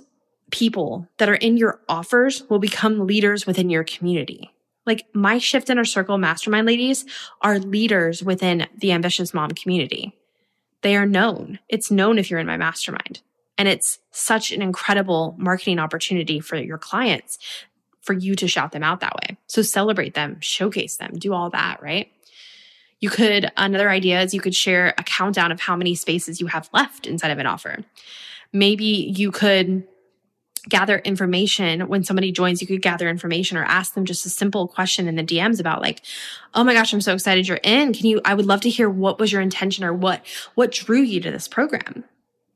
people 0.52 1.08
that 1.18 1.30
are 1.30 1.36
in 1.36 1.56
your 1.56 1.80
offers 1.88 2.44
will 2.50 2.60
become 2.60 3.08
leaders 3.08 3.48
within 3.48 3.70
your 3.70 3.86
community. 3.86 4.52
Like 4.86 5.06
my 5.14 5.38
shift 5.38 5.70
inner 5.70 5.86
circle 5.86 6.18
mastermind 6.18 6.68
ladies 6.68 7.06
are 7.42 7.60
leaders 7.60 8.22
within 8.22 8.68
the 8.78 8.92
ambitious 8.92 9.34
mom 9.34 9.52
community. 9.52 10.18
They 10.82 10.98
are 10.98 11.06
known. 11.06 11.60
It's 11.70 11.90
known 11.90 12.20
if 12.20 12.30
you're 12.30 12.42
in 12.42 12.48
my 12.48 12.58
mastermind. 12.58 13.22
And 13.58 13.70
it's 13.70 14.00
such 14.12 14.52
an 14.52 14.62
incredible 14.62 15.36
marketing 15.38 15.80
opportunity 15.80 16.42
for 16.42 16.58
your 16.58 16.78
clients 16.78 17.40
for 18.02 18.12
you 18.12 18.36
to 18.36 18.50
shout 18.50 18.74
them 18.74 18.84
out 18.84 19.00
that 19.00 19.16
way. 19.16 19.38
So 19.48 19.62
celebrate 19.62 20.14
them, 20.14 20.42
showcase 20.42 20.98
them, 20.98 21.14
do 21.18 21.34
all 21.34 21.52
that, 21.52 21.82
right? 21.82 22.12
You 23.02 23.10
could, 23.10 23.52
another 23.58 23.90
idea 23.90 24.22
is 24.22 24.34
you 24.34 24.40
could 24.40 24.56
share 24.56 24.94
a 24.98 25.04
countdown 25.04 25.52
of 25.52 25.60
how 25.60 25.76
many 25.76 25.96
spaces 25.96 26.40
you 26.40 26.48
have 26.48 26.70
left 26.72 27.08
inside 27.08 27.32
of 27.32 27.40
an 27.40 27.48
offer. 27.48 27.80
Maybe 28.54 28.86
you 28.86 29.32
could 29.32 29.88
gather 30.70 31.00
information. 31.00 31.88
When 31.88 32.04
somebody 32.04 32.32
joins 32.32 32.62
you 32.62 32.68
could 32.68 32.84
gather 32.84 33.10
information 33.10 33.58
or 33.58 33.64
ask 33.64 33.96
them 33.96 34.06
just 34.06 34.26
a 34.28 34.30
simple 34.30 34.68
question 34.68 35.08
in 35.08 35.16
the 35.16 35.24
dms 35.24 35.60
about 35.60 35.82
like 35.82 36.04
oh 36.54 36.64
my 36.64 36.76
gosh 36.76 36.94
i'm 36.94 37.02
so 37.02 37.16
excited 37.16 37.48
you're 37.48 37.60
in. 37.64 37.94
Can 37.94 38.06
you 38.06 38.22
i 38.26 38.36
would 38.36 38.46
love 38.46 38.62
to 38.62 38.70
hear 38.70 38.88
what 38.88 39.18
was 39.18 39.32
your 39.32 39.42
intention 39.42 39.84
or 39.84 39.92
what 39.92 40.24
what 40.54 40.72
drew 40.72 41.02
you 41.02 41.20
to 41.22 41.32
this 41.32 41.48
program? 41.48 42.04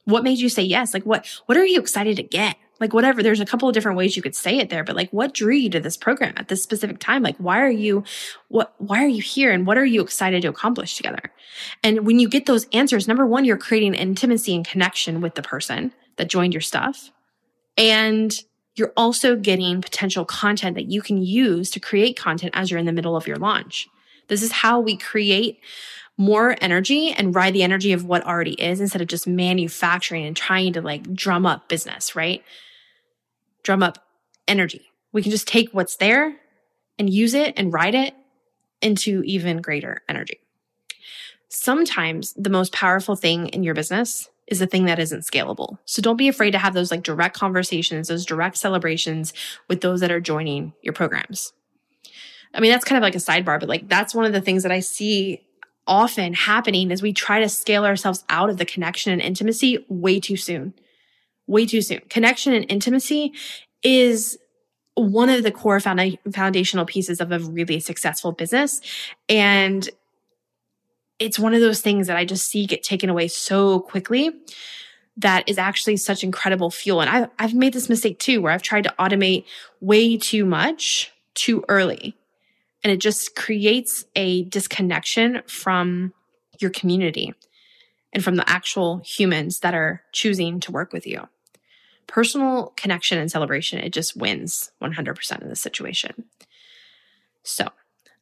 What 0.03 0.23
made 0.23 0.37
you 0.37 0.49
say 0.49 0.61
yes? 0.61 0.93
Like 0.93 1.03
what 1.03 1.25
what 1.47 1.57
are 1.57 1.65
you 1.65 1.79
excited 1.79 2.17
to 2.17 2.23
get 2.23 2.57
like 2.79 2.93
whatever 2.93 3.23
there's 3.23 3.39
a 3.39 3.45
couple 3.45 3.69
of 3.69 3.73
different 3.73 3.97
ways 3.97 4.15
you 4.15 4.21
could 4.21 4.35
say 4.35 4.57
it 4.57 4.69
there 4.69 4.83
but 4.83 4.95
like 4.95 5.09
what 5.11 5.33
drew 5.33 5.53
you 5.53 5.69
to 5.69 5.79
this 5.79 5.97
program 5.97 6.33
at 6.37 6.47
this 6.47 6.61
specific 6.61 6.99
time 6.99 7.23
like 7.23 7.37
why 7.37 7.59
are 7.59 7.69
you 7.69 8.03
what 8.49 8.73
why 8.77 9.03
are 9.03 9.07
you 9.07 9.21
here 9.21 9.51
and 9.51 9.65
what 9.65 9.77
are 9.77 9.85
you 9.85 10.01
excited 10.01 10.41
to 10.41 10.47
accomplish 10.47 10.95
together 10.95 11.31
and 11.83 12.05
when 12.05 12.19
you 12.19 12.27
get 12.27 12.45
those 12.45 12.67
answers 12.73 13.07
number 13.07 13.25
one 13.25 13.45
you're 13.45 13.57
creating 13.57 13.93
intimacy 13.93 14.55
and 14.55 14.67
connection 14.67 15.21
with 15.21 15.35
the 15.35 15.41
person 15.41 15.93
that 16.17 16.29
joined 16.29 16.53
your 16.53 16.61
stuff 16.61 17.11
and 17.77 18.43
you're 18.75 18.93
also 18.97 19.35
getting 19.35 19.81
potential 19.81 20.25
content 20.25 20.75
that 20.75 20.91
you 20.91 21.01
can 21.01 21.21
use 21.21 21.71
to 21.71 21.79
create 21.79 22.17
content 22.17 22.51
as 22.55 22.69
you're 22.69 22.79
in 22.79 22.85
the 22.85 22.91
middle 22.91 23.15
of 23.15 23.27
your 23.27 23.37
launch. 23.37 23.87
This 24.27 24.43
is 24.43 24.51
how 24.51 24.79
we 24.79 24.97
create 24.97 25.59
more 26.17 26.55
energy 26.61 27.11
and 27.11 27.35
ride 27.35 27.53
the 27.53 27.63
energy 27.63 27.93
of 27.93 28.05
what 28.05 28.25
already 28.25 28.53
is 28.53 28.79
instead 28.79 29.01
of 29.01 29.07
just 29.07 29.27
manufacturing 29.27 30.25
and 30.25 30.35
trying 30.35 30.73
to 30.73 30.81
like 30.81 31.13
drum 31.13 31.45
up 31.45 31.67
business, 31.67 32.15
right? 32.15 32.43
Drum 33.65 33.81
up 33.81 33.97
energy. 34.47 34.91
We 35.11 35.23
can 35.23 35.31
just 35.31 35.47
take 35.47 35.71
what's 35.71 35.95
there 35.95 36.35
and 36.99 37.09
use 37.09 37.33
it 37.33 37.55
and 37.57 37.73
ride 37.73 37.95
it 37.95 38.13
into 38.79 39.23
even 39.25 39.57
greater 39.57 40.03
energy. 40.07 40.39
Sometimes 41.49 42.33
the 42.33 42.51
most 42.51 42.71
powerful 42.71 43.15
thing 43.15 43.47
in 43.47 43.63
your 43.63 43.73
business 43.73 44.29
is 44.45 44.61
a 44.61 44.67
thing 44.67 44.85
that 44.85 44.99
isn't 44.99 45.21
scalable. 45.21 45.79
So 45.85 45.99
don't 45.99 46.15
be 46.15 46.27
afraid 46.27 46.51
to 46.51 46.59
have 46.59 46.75
those 46.75 46.91
like 46.91 47.01
direct 47.01 47.35
conversations, 47.35 48.07
those 48.07 48.23
direct 48.23 48.57
celebrations 48.57 49.33
with 49.67 49.81
those 49.81 49.99
that 50.01 50.11
are 50.11 50.21
joining 50.21 50.73
your 50.83 50.93
programs. 50.93 51.51
I 52.53 52.59
mean, 52.59 52.69
that's 52.69 52.85
kind 52.85 52.97
of 52.97 53.01
like 53.01 53.15
a 53.15 53.17
sidebar, 53.17 53.59
but 53.59 53.67
like 53.67 53.89
that's 53.89 54.13
one 54.13 54.25
of 54.25 54.33
the 54.33 54.41
things 54.41 54.61
that 54.61 54.71
I 54.71 54.79
see 54.79 55.41
often 55.87 56.33
happening 56.33 56.91
is 56.91 57.01
we 57.01 57.13
try 57.13 57.39
to 57.39 57.49
scale 57.49 57.83
ourselves 57.83 58.23
out 58.29 58.51
of 58.51 58.57
the 58.57 58.65
connection 58.65 59.11
and 59.11 59.21
intimacy 59.21 59.83
way 59.89 60.19
too 60.19 60.37
soon. 60.37 60.75
Way 61.47 61.65
too 61.65 61.81
soon. 61.81 62.01
Connection 62.09 62.53
and 62.53 62.65
intimacy 62.69 63.33
is 63.83 64.37
one 64.95 65.29
of 65.29 65.43
the 65.43 65.51
core 65.51 65.79
foundational 65.79 66.85
pieces 66.85 67.19
of 67.19 67.31
a 67.31 67.39
really 67.39 67.79
successful 67.79 68.31
business. 68.31 68.81
And 69.27 69.87
it's 71.19 71.37
one 71.37 71.53
of 71.53 71.61
those 71.61 71.81
things 71.81 72.07
that 72.07 72.17
I 72.17 72.25
just 72.25 72.47
see 72.47 72.65
get 72.65 72.83
taken 72.83 73.09
away 73.09 73.27
so 73.27 73.79
quickly 73.81 74.31
that 75.17 75.47
is 75.47 75.57
actually 75.57 75.97
such 75.97 76.23
incredible 76.23 76.69
fuel. 76.69 77.01
And 77.01 77.09
I've, 77.09 77.29
I've 77.39 77.53
made 77.53 77.73
this 77.73 77.89
mistake 77.89 78.19
too, 78.19 78.41
where 78.41 78.51
I've 78.51 78.61
tried 78.61 78.83
to 78.83 78.93
automate 78.99 79.45
way 79.79 80.17
too 80.17 80.45
much 80.45 81.13
too 81.35 81.63
early. 81.69 82.17
And 82.83 82.91
it 82.91 82.97
just 82.97 83.35
creates 83.35 84.05
a 84.15 84.43
disconnection 84.43 85.41
from 85.47 86.13
your 86.59 86.69
community 86.69 87.33
and 88.13 88.23
from 88.23 88.35
the 88.35 88.49
actual 88.49 89.01
humans 89.05 89.59
that 89.59 89.73
are 89.73 90.03
choosing 90.11 90.59
to 90.61 90.71
work 90.71 90.93
with 90.93 91.07
you. 91.07 91.27
Personal 92.07 92.73
connection 92.75 93.17
and 93.17 93.31
celebration, 93.31 93.79
it 93.79 93.93
just 93.93 94.15
wins 94.15 94.71
100% 94.81 95.41
in 95.41 95.49
this 95.49 95.61
situation. 95.61 96.25
So, 97.43 97.69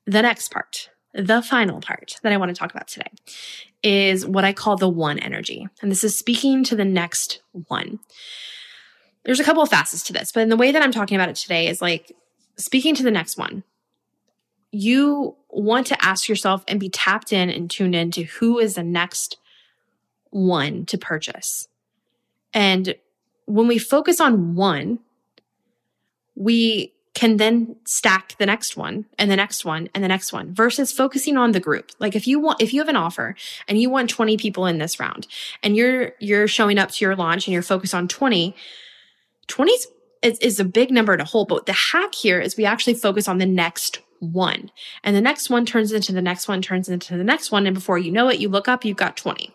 the 0.06 0.22
next 0.22 0.52
part 0.52 0.90
the 1.14 1.42
final 1.42 1.80
part 1.80 2.20
that 2.24 2.34
I 2.34 2.38
want 2.38 2.50
to 2.50 2.60
talk 2.60 2.72
about 2.72 2.88
today 2.88 3.12
is 3.84 4.26
what 4.26 4.44
I 4.44 4.54
call 4.54 4.78
the 4.78 4.90
one 4.90 5.20
energy. 5.20 5.68
And 5.82 5.92
this 5.92 6.04
is 6.04 6.18
speaking 6.18 6.64
to 6.66 6.76
the 6.76 6.86
next 6.86 7.42
one. 7.52 8.00
There's 9.24 9.40
a 9.40 9.44
couple 9.44 9.62
of 9.62 9.70
facets 9.70 10.04
to 10.04 10.14
this, 10.14 10.32
but 10.32 10.42
in 10.42 10.50
the 10.50 10.58
way 10.58 10.72
that 10.72 10.82
I'm 10.82 10.92
talking 10.92 11.16
about 11.16 11.30
it 11.30 11.36
today 11.36 11.68
is 11.68 11.82
like 11.82 12.12
speaking 12.58 12.96
to 12.96 13.04
the 13.04 13.12
next 13.12 13.38
one. 13.38 13.64
You 14.72 15.36
want 15.50 15.88
to 15.88 16.04
ask 16.04 16.28
yourself 16.28 16.64
and 16.68 16.80
be 16.80 16.90
tapped 16.90 17.32
in 17.32 17.50
and 17.50 17.70
tuned 17.70 17.94
in 17.94 18.10
to 18.12 18.24
who 18.24 18.58
is 18.58 18.74
the 18.74 18.84
next 18.84 19.38
one 20.32 20.86
to 20.88 20.98
purchase. 20.98 21.68
And 22.56 22.96
when 23.46 23.68
we 23.68 23.78
focus 23.78 24.20
on 24.20 24.56
one, 24.56 25.00
we 26.36 26.94
can 27.14 27.38
then 27.38 27.76
stack 27.86 28.36
the 28.40 28.46
next 28.46 28.76
one 28.76 29.06
and 29.20 29.30
the 29.30 29.36
next 29.36 29.64
one 29.64 29.88
and 29.94 30.04
the 30.04 30.08
next 30.08 30.34
one 30.34 30.54
versus 30.54 30.92
focusing 30.92 31.38
on 31.38 31.52
the 31.52 31.60
group. 31.60 31.92
Like 32.00 32.16
if 32.16 32.28
you 32.28 32.40
want, 32.40 32.62
if 32.62 32.74
you 32.74 32.82
have 32.82 32.90
an 32.90 32.96
offer 32.96 33.36
and 33.68 33.80
you 33.80 33.90
want 33.90 34.10
20 34.10 34.36
people 34.38 34.66
in 34.66 34.80
this 34.80 35.00
round 35.00 35.28
and 35.62 35.76
you're, 35.76 36.14
you're 36.20 36.48
showing 36.48 36.80
up 36.80 36.90
to 36.92 37.06
your 37.06 37.16
launch 37.16 37.46
and 37.46 37.54
you're 37.54 37.62
focused 37.62 37.94
on 37.94 38.08
20, 38.08 38.56
20 39.48 39.72
is, 40.24 40.40
is 40.40 40.60
a 40.60 40.66
big 40.66 40.90
number 40.90 41.16
to 41.16 41.24
hold. 41.24 41.50
But 41.50 41.68
the 41.68 41.74
hack 41.74 42.16
here 42.16 42.40
is 42.40 42.58
we 42.58 42.66
actually 42.66 42.96
focus 42.96 43.28
on 43.28 43.38
the 43.38 43.46
next 43.46 44.00
one 44.20 44.72
and 45.04 45.16
the 45.16 45.22
next 45.22 45.52
one 45.52 45.66
turns 45.66 45.92
into 45.92 46.14
the 46.14 46.22
next 46.22 46.48
one, 46.48 46.64
turns 46.64 46.90
into 46.90 47.16
the 47.16 47.24
next 47.24 47.52
one. 47.52 47.68
And 47.68 47.76
before 47.76 48.00
you 48.00 48.12
know 48.12 48.30
it, 48.30 48.40
you 48.40 48.50
look 48.50 48.68
up, 48.68 48.84
you've 48.84 48.98
got 48.98 49.18
20, 49.18 49.54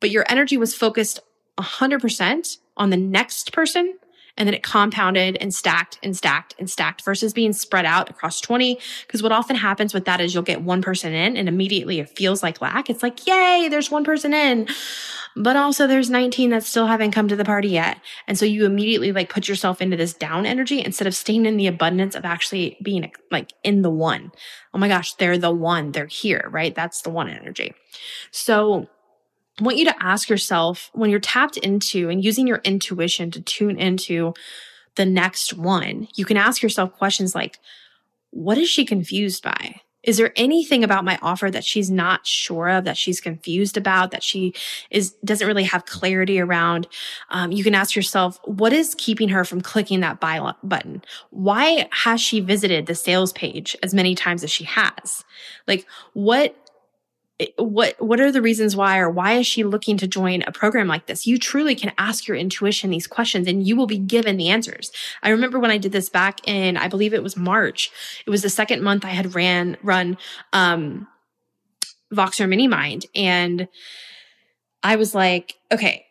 but 0.00 0.10
your 0.10 0.24
energy 0.28 0.56
was 0.56 0.74
focused 0.74 1.20
100% 1.58 2.56
on 2.78 2.90
the 2.90 2.96
next 2.96 3.52
person 3.52 3.98
and 4.38 4.46
then 4.46 4.54
it 4.54 4.62
compounded 4.62 5.36
and 5.40 5.52
stacked 5.52 5.98
and 6.02 6.16
stacked 6.16 6.54
and 6.58 6.70
stacked 6.70 7.04
versus 7.04 7.32
being 7.32 7.52
spread 7.52 7.84
out 7.84 8.08
across 8.08 8.40
20. 8.40 8.78
Because 9.06 9.20
what 9.20 9.32
often 9.32 9.56
happens 9.56 9.92
with 9.92 10.04
that 10.04 10.20
is 10.20 10.32
you'll 10.32 10.44
get 10.44 10.62
one 10.62 10.80
person 10.80 11.12
in 11.12 11.36
and 11.36 11.48
immediately 11.48 11.98
it 11.98 12.16
feels 12.16 12.40
like 12.40 12.60
lack. 12.60 12.88
It's 12.88 13.02
like, 13.02 13.26
yay, 13.26 13.66
there's 13.68 13.90
one 13.90 14.04
person 14.04 14.32
in. 14.32 14.68
But 15.34 15.56
also 15.56 15.86
there's 15.88 16.08
19 16.08 16.50
that 16.50 16.62
still 16.62 16.86
haven't 16.86 17.10
come 17.10 17.26
to 17.28 17.36
the 17.36 17.44
party 17.44 17.68
yet. 17.68 18.00
And 18.28 18.38
so 18.38 18.44
you 18.44 18.64
immediately 18.64 19.10
like 19.10 19.28
put 19.28 19.48
yourself 19.48 19.82
into 19.82 19.96
this 19.96 20.14
down 20.14 20.46
energy 20.46 20.84
instead 20.84 21.08
of 21.08 21.16
staying 21.16 21.44
in 21.44 21.56
the 21.56 21.66
abundance 21.66 22.14
of 22.14 22.24
actually 22.24 22.78
being 22.80 23.10
like 23.32 23.52
in 23.64 23.82
the 23.82 23.90
one. 23.90 24.30
Oh 24.72 24.78
my 24.78 24.88
gosh, 24.88 25.14
they're 25.14 25.38
the 25.38 25.50
one. 25.50 25.90
They're 25.90 26.06
here, 26.06 26.48
right? 26.50 26.74
That's 26.74 27.02
the 27.02 27.10
one 27.10 27.28
energy. 27.28 27.74
So 28.30 28.88
Want 29.60 29.76
you 29.76 29.84
to 29.86 30.02
ask 30.02 30.28
yourself 30.28 30.90
when 30.92 31.10
you're 31.10 31.20
tapped 31.20 31.56
into 31.56 32.08
and 32.08 32.24
using 32.24 32.46
your 32.46 32.60
intuition 32.64 33.30
to 33.32 33.40
tune 33.40 33.78
into 33.78 34.34
the 34.94 35.06
next 35.06 35.54
one, 35.54 36.08
you 36.14 36.24
can 36.24 36.36
ask 36.36 36.62
yourself 36.62 36.92
questions 36.92 37.34
like, 37.34 37.58
what 38.30 38.58
is 38.58 38.68
she 38.68 38.84
confused 38.84 39.42
by? 39.42 39.80
Is 40.04 40.16
there 40.16 40.32
anything 40.36 40.84
about 40.84 41.04
my 41.04 41.18
offer 41.22 41.50
that 41.50 41.64
she's 41.64 41.90
not 41.90 42.26
sure 42.26 42.68
of, 42.68 42.84
that 42.84 42.96
she's 42.96 43.20
confused 43.20 43.76
about, 43.76 44.12
that 44.12 44.22
she 44.22 44.54
is 44.90 45.10
doesn't 45.24 45.46
really 45.46 45.64
have 45.64 45.86
clarity 45.86 46.40
around? 46.40 46.86
Um, 47.30 47.50
you 47.50 47.64
can 47.64 47.74
ask 47.74 47.96
yourself, 47.96 48.38
what 48.44 48.72
is 48.72 48.94
keeping 48.94 49.28
her 49.30 49.44
from 49.44 49.60
clicking 49.60 50.00
that 50.00 50.20
buy 50.20 50.52
button? 50.62 51.02
Why 51.30 51.88
has 51.90 52.20
she 52.20 52.40
visited 52.40 52.86
the 52.86 52.94
sales 52.94 53.32
page 53.32 53.76
as 53.82 53.92
many 53.92 54.14
times 54.14 54.44
as 54.44 54.50
she 54.50 54.64
has? 54.64 55.24
Like, 55.66 55.84
what 56.12 56.56
what 57.56 57.94
what 58.00 58.20
are 58.20 58.32
the 58.32 58.42
reasons 58.42 58.74
why 58.74 58.98
or 58.98 59.08
why 59.08 59.34
is 59.34 59.46
she 59.46 59.62
looking 59.62 59.96
to 59.98 60.08
join 60.08 60.42
a 60.42 60.52
program 60.52 60.88
like 60.88 61.06
this? 61.06 61.26
You 61.26 61.38
truly 61.38 61.76
can 61.76 61.92
ask 61.96 62.26
your 62.26 62.36
intuition 62.36 62.90
these 62.90 63.06
questions 63.06 63.46
and 63.46 63.66
you 63.66 63.76
will 63.76 63.86
be 63.86 63.98
given 63.98 64.36
the 64.36 64.48
answers. 64.48 64.90
I 65.22 65.30
remember 65.30 65.58
when 65.60 65.70
i 65.70 65.78
did 65.78 65.92
this 65.92 66.08
back 66.08 66.46
in 66.48 66.76
i 66.76 66.88
believe 66.88 67.14
it 67.14 67.22
was 67.22 67.36
march. 67.36 67.90
It 68.26 68.30
was 68.30 68.42
the 68.42 68.50
second 68.50 68.82
month 68.82 69.04
i 69.04 69.10
had 69.10 69.34
ran 69.34 69.76
run 69.82 70.18
um 70.52 71.06
voxer 72.12 72.48
mini 72.48 72.66
mind. 72.66 73.06
And 73.14 73.68
i 74.82 74.96
was 74.96 75.14
like 75.14 75.54
okay 75.70 76.07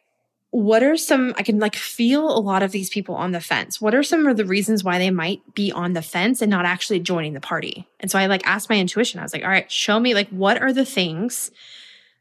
what 0.51 0.81
are 0.81 0.95
some 0.95 1.33
i 1.37 1.43
can 1.43 1.59
like 1.59 1.75
feel 1.75 2.29
a 2.29 2.39
lot 2.39 2.63
of 2.63 2.71
these 2.71 2.89
people 2.89 3.15
on 3.15 3.31
the 3.31 3.41
fence. 3.41 3.81
What 3.81 3.93
are 3.93 4.03
some 4.03 4.25
of 4.27 4.37
the 4.37 4.45
reasons 4.45 4.83
why 4.83 4.97
they 4.97 5.11
might 5.11 5.41
be 5.53 5.71
on 5.71 5.93
the 5.93 6.01
fence 6.01 6.41
and 6.41 6.49
not 6.49 6.65
actually 6.65 6.99
joining 6.99 7.33
the 7.33 7.41
party? 7.41 7.87
And 7.99 8.09
so 8.09 8.17
i 8.17 8.25
like 8.27 8.45
asked 8.47 8.69
my 8.69 8.77
intuition. 8.77 9.19
I 9.19 9.23
was 9.23 9.33
like 9.33 9.43
all 9.43 9.49
right 9.49 9.69
show 9.71 9.99
me 9.99 10.13
like 10.13 10.29
what 10.29 10.61
are 10.61 10.73
the 10.73 10.85
things 10.85 11.51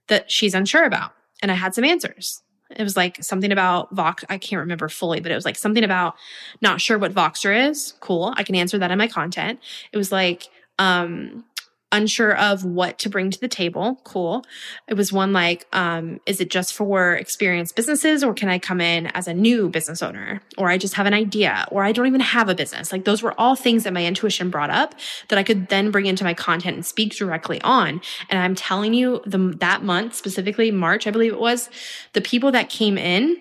that 0.09 0.31
she's 0.31 0.55
unsure 0.55 0.85
about? 0.85 1.12
And 1.41 1.51
i 1.51 1.55
had 1.55 1.75
some 1.75 1.85
answers. 1.85 2.43
It 2.71 2.83
was 2.83 2.97
like 2.97 3.23
something 3.23 3.53
about 3.53 3.95
vox 3.95 4.25
i 4.29 4.39
can't 4.39 4.61
remember 4.61 4.89
fully 4.89 5.21
but 5.21 5.31
it 5.31 5.37
was 5.37 5.45
like 5.45 5.57
something 5.57 5.85
about 5.85 6.15
not 6.61 6.81
sure 6.81 6.99
what 6.99 7.15
voxer 7.15 7.69
is. 7.71 7.95
Cool 8.01 8.35
i 8.37 8.43
can 8.43 8.57
answer 8.57 8.79
that 8.79 8.91
in 8.91 8.99
my 8.99 9.09
content. 9.09 9.61
It 9.93 9.97
was 9.97 10.11
like 10.11 10.49
um 10.79 11.45
unsure 11.92 12.37
of 12.37 12.64
what 12.64 12.99
to 12.99 13.09
bring 13.09 13.31
to 13.31 13.40
the 13.40 13.49
table. 13.49 14.01
Cool. 14.05 14.44
It 14.88 14.94
was 14.94 15.12
one 15.12 15.33
like, 15.33 15.66
um, 15.72 16.20
is 16.27 16.40
it 16.40 16.51
just 16.51 16.75
for 16.75 17.14
experienced 17.14 17.77
businesses 17.77 18.25
or 18.25 18.35
can 18.35 18.49
I 18.49 18.59
come 18.59 18.81
in 18.81 19.07
as 19.09 19.29
a 19.29 19.35
new 19.35 19.68
business 19.68 20.03
owner? 20.03 20.42
Or 20.59 20.68
I 20.68 20.79
just 20.79 20.94
have 20.94 21.07
an 21.07 21.14
idea 21.14 21.66
or 21.70 21.85
I 21.85 21.92
don't 21.92 22.07
even 22.07 22.20
have 22.20 22.49
a 22.49 22.55
business. 22.55 22.90
Like 22.90 23.05
those 23.05 23.22
were 23.22 23.35
all 23.38 23.55
things 23.55 23.85
that 23.85 23.92
my 23.92 24.05
intuition 24.05 24.51
brought 24.51 24.70
up 24.70 24.94
that 25.29 25.38
I 25.38 25.44
could 25.44 25.68
then 25.68 25.90
bring 25.90 26.07
into 26.07 26.25
my 26.25 26.35
content 26.35 26.75
and 26.75 26.85
speak 26.85 27.14
directly 27.14 27.61
on. 27.62 28.01
And 28.31 28.40
I'm 28.40 28.57
telling 28.57 28.92
you 28.92 29.22
the, 29.25 29.55
that 29.61 29.85
month, 29.85 30.14
specifically 30.14 30.72
March, 30.72 31.07
I 31.07 31.12
believe 31.12 31.33
it 31.33 31.40
was, 31.40 31.70
the 32.14 32.20
people 32.20 32.51
that 32.53 32.68
came 32.68 32.99
in, 32.99 33.37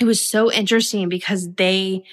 it 0.00 0.04
was 0.04 0.26
so 0.26 0.50
interesting 0.50 1.08
because 1.08 1.52
they 1.54 2.04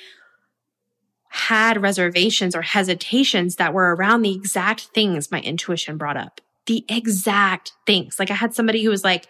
had 1.29 1.81
reservations 1.81 2.55
or 2.55 2.61
hesitations 2.61 3.55
that 3.55 3.73
were 3.73 3.95
around 3.95 4.21
the 4.21 4.33
exact 4.33 4.81
things 4.93 5.31
my 5.31 5.39
intuition 5.41 5.97
brought 5.97 6.17
up. 6.17 6.41
The 6.65 6.83
exact 6.89 7.73
things. 7.85 8.19
Like 8.19 8.31
I 8.31 8.35
had 8.35 8.53
somebody 8.53 8.83
who 8.83 8.89
was 8.89 9.03
like 9.03 9.27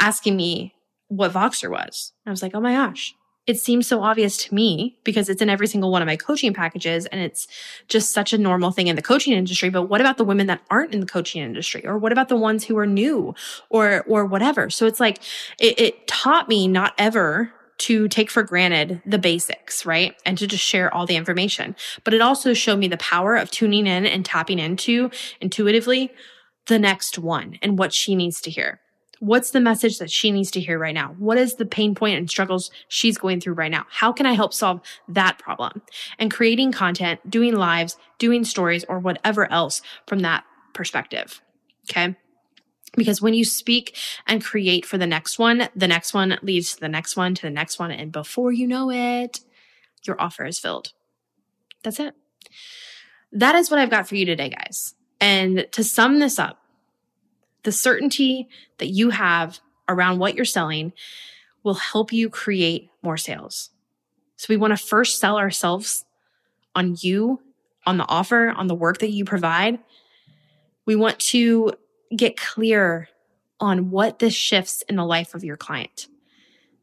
asking 0.00 0.36
me 0.36 0.74
what 1.08 1.32
Voxer 1.32 1.70
was. 1.70 2.12
I 2.26 2.30
was 2.30 2.42
like, 2.42 2.54
oh 2.54 2.60
my 2.60 2.72
gosh, 2.72 3.14
it 3.46 3.60
seems 3.60 3.86
so 3.86 4.02
obvious 4.02 4.36
to 4.38 4.54
me 4.54 4.98
because 5.04 5.28
it's 5.28 5.40
in 5.40 5.48
every 5.48 5.68
single 5.68 5.92
one 5.92 6.02
of 6.02 6.06
my 6.06 6.16
coaching 6.16 6.52
packages 6.52 7.06
and 7.06 7.20
it's 7.20 7.46
just 7.88 8.12
such 8.12 8.32
a 8.32 8.38
normal 8.38 8.72
thing 8.72 8.88
in 8.88 8.96
the 8.96 9.02
coaching 9.02 9.32
industry. 9.32 9.70
But 9.70 9.84
what 9.84 10.00
about 10.00 10.18
the 10.18 10.24
women 10.24 10.48
that 10.48 10.62
aren't 10.68 10.92
in 10.92 11.00
the 11.00 11.06
coaching 11.06 11.42
industry? 11.42 11.86
Or 11.86 11.96
what 11.96 12.10
about 12.10 12.28
the 12.28 12.36
ones 12.36 12.64
who 12.64 12.76
are 12.76 12.86
new 12.86 13.34
or, 13.70 14.04
or 14.08 14.26
whatever? 14.26 14.68
So 14.68 14.86
it's 14.86 14.98
like, 14.98 15.22
it, 15.60 15.78
it 15.78 16.08
taught 16.08 16.48
me 16.48 16.66
not 16.66 16.94
ever 16.98 17.52
to 17.78 18.08
take 18.08 18.30
for 18.30 18.42
granted 18.42 19.02
the 19.04 19.18
basics, 19.18 19.84
right? 19.84 20.14
And 20.24 20.38
to 20.38 20.46
just 20.46 20.64
share 20.64 20.92
all 20.92 21.06
the 21.06 21.16
information. 21.16 21.76
But 22.04 22.14
it 22.14 22.20
also 22.20 22.54
showed 22.54 22.78
me 22.78 22.88
the 22.88 22.96
power 22.96 23.36
of 23.36 23.50
tuning 23.50 23.86
in 23.86 24.06
and 24.06 24.24
tapping 24.24 24.58
into 24.58 25.10
intuitively 25.40 26.12
the 26.66 26.78
next 26.78 27.18
one 27.18 27.58
and 27.62 27.78
what 27.78 27.92
she 27.92 28.14
needs 28.14 28.40
to 28.42 28.50
hear. 28.50 28.80
What's 29.18 29.50
the 29.50 29.60
message 29.60 29.98
that 29.98 30.10
she 30.10 30.30
needs 30.30 30.50
to 30.52 30.60
hear 30.60 30.78
right 30.78 30.94
now? 30.94 31.14
What 31.18 31.38
is 31.38 31.54
the 31.54 31.64
pain 31.64 31.94
point 31.94 32.18
and 32.18 32.28
struggles 32.28 32.70
she's 32.88 33.16
going 33.16 33.40
through 33.40 33.54
right 33.54 33.70
now? 33.70 33.86
How 33.88 34.12
can 34.12 34.26
I 34.26 34.32
help 34.32 34.52
solve 34.52 34.80
that 35.08 35.38
problem? 35.38 35.80
And 36.18 36.30
creating 36.30 36.72
content, 36.72 37.30
doing 37.30 37.54
lives, 37.54 37.96
doing 38.18 38.44
stories, 38.44 38.84
or 38.88 38.98
whatever 38.98 39.50
else 39.50 39.80
from 40.06 40.18
that 40.20 40.44
perspective. 40.74 41.40
Okay. 41.88 42.14
Because 42.96 43.20
when 43.20 43.34
you 43.34 43.44
speak 43.44 43.96
and 44.26 44.42
create 44.42 44.86
for 44.86 44.98
the 44.98 45.06
next 45.06 45.38
one, 45.38 45.68
the 45.76 45.88
next 45.88 46.14
one 46.14 46.38
leads 46.42 46.74
to 46.74 46.80
the 46.80 46.88
next 46.88 47.16
one, 47.16 47.34
to 47.34 47.42
the 47.42 47.50
next 47.50 47.78
one. 47.78 47.90
And 47.90 48.10
before 48.10 48.52
you 48.52 48.66
know 48.66 48.90
it, 48.90 49.40
your 50.02 50.20
offer 50.20 50.44
is 50.44 50.58
filled. 50.58 50.92
That's 51.82 52.00
it. 52.00 52.14
That 53.32 53.54
is 53.54 53.70
what 53.70 53.78
I've 53.78 53.90
got 53.90 54.08
for 54.08 54.16
you 54.16 54.24
today, 54.24 54.48
guys. 54.48 54.94
And 55.20 55.66
to 55.72 55.84
sum 55.84 56.18
this 56.18 56.38
up, 56.38 56.58
the 57.64 57.72
certainty 57.72 58.48
that 58.78 58.88
you 58.88 59.10
have 59.10 59.60
around 59.88 60.18
what 60.18 60.34
you're 60.34 60.44
selling 60.44 60.92
will 61.62 61.74
help 61.74 62.12
you 62.12 62.30
create 62.30 62.90
more 63.02 63.16
sales. 63.16 63.70
So 64.36 64.46
we 64.48 64.56
want 64.56 64.76
to 64.76 64.76
first 64.76 65.18
sell 65.18 65.38
ourselves 65.38 66.04
on 66.74 66.96
you, 67.00 67.40
on 67.86 67.96
the 67.96 68.08
offer, 68.08 68.50
on 68.50 68.66
the 68.68 68.74
work 68.74 68.98
that 68.98 69.10
you 69.10 69.24
provide. 69.24 69.78
We 70.84 70.94
want 70.94 71.18
to 71.18 71.72
get 72.14 72.36
clear 72.36 73.08
on 73.58 73.90
what 73.90 74.18
this 74.18 74.34
shifts 74.34 74.82
in 74.88 74.96
the 74.96 75.04
life 75.04 75.34
of 75.34 75.44
your 75.44 75.56
client. 75.56 76.08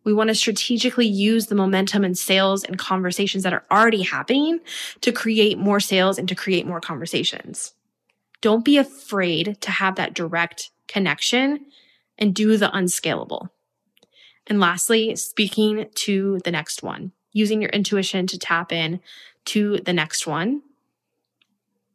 We 0.04 0.14
want 0.14 0.30
to 0.30 0.36
strategically 0.36 1.08
use 1.08 1.48
the 1.48 1.56
momentum 1.56 2.04
and 2.04 2.18
sales 2.18 2.64
and 2.64 2.78
conversations 2.78 3.44
that 3.44 3.54
are 3.54 3.64
already 3.72 4.02
happening 4.02 4.60
to 5.02 5.12
create 5.12 5.58
more 5.58 5.80
sales 5.80 6.18
and 6.18 6.28
to 6.28 6.36
create 6.36 6.68
more 6.68 6.82
conversations. 6.82 7.74
Don't 8.42 8.66
be 8.66 8.78
afraid 8.78 9.58
to 9.62 9.72
have 9.72 9.96
that 9.96 10.14
direct 10.14 10.72
connection 10.88 11.66
and 12.18 12.36
do 12.36 12.58
the 12.58 12.76
unscalable. 12.76 13.50
And 14.48 14.60
lastly, 14.60 15.16
speaking 15.16 15.88
to 15.96 16.40
the 16.44 16.52
next 16.52 16.84
one, 16.84 17.14
using 17.32 17.62
your 17.62 17.70
intuition 17.70 18.28
to 18.28 18.38
tap 18.38 18.74
in 18.74 19.00
to 19.46 19.78
the 19.78 19.94
next 19.94 20.28
one 20.28 20.62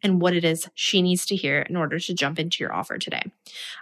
and 0.02 0.20
what 0.20 0.34
it 0.34 0.44
is 0.44 0.68
she 0.74 1.02
needs 1.02 1.26
to 1.26 1.36
hear 1.36 1.60
in 1.60 1.76
order 1.76 1.98
to 1.98 2.14
jump 2.14 2.38
into 2.38 2.62
your 2.62 2.72
offer 2.72 2.98
today. 2.98 3.22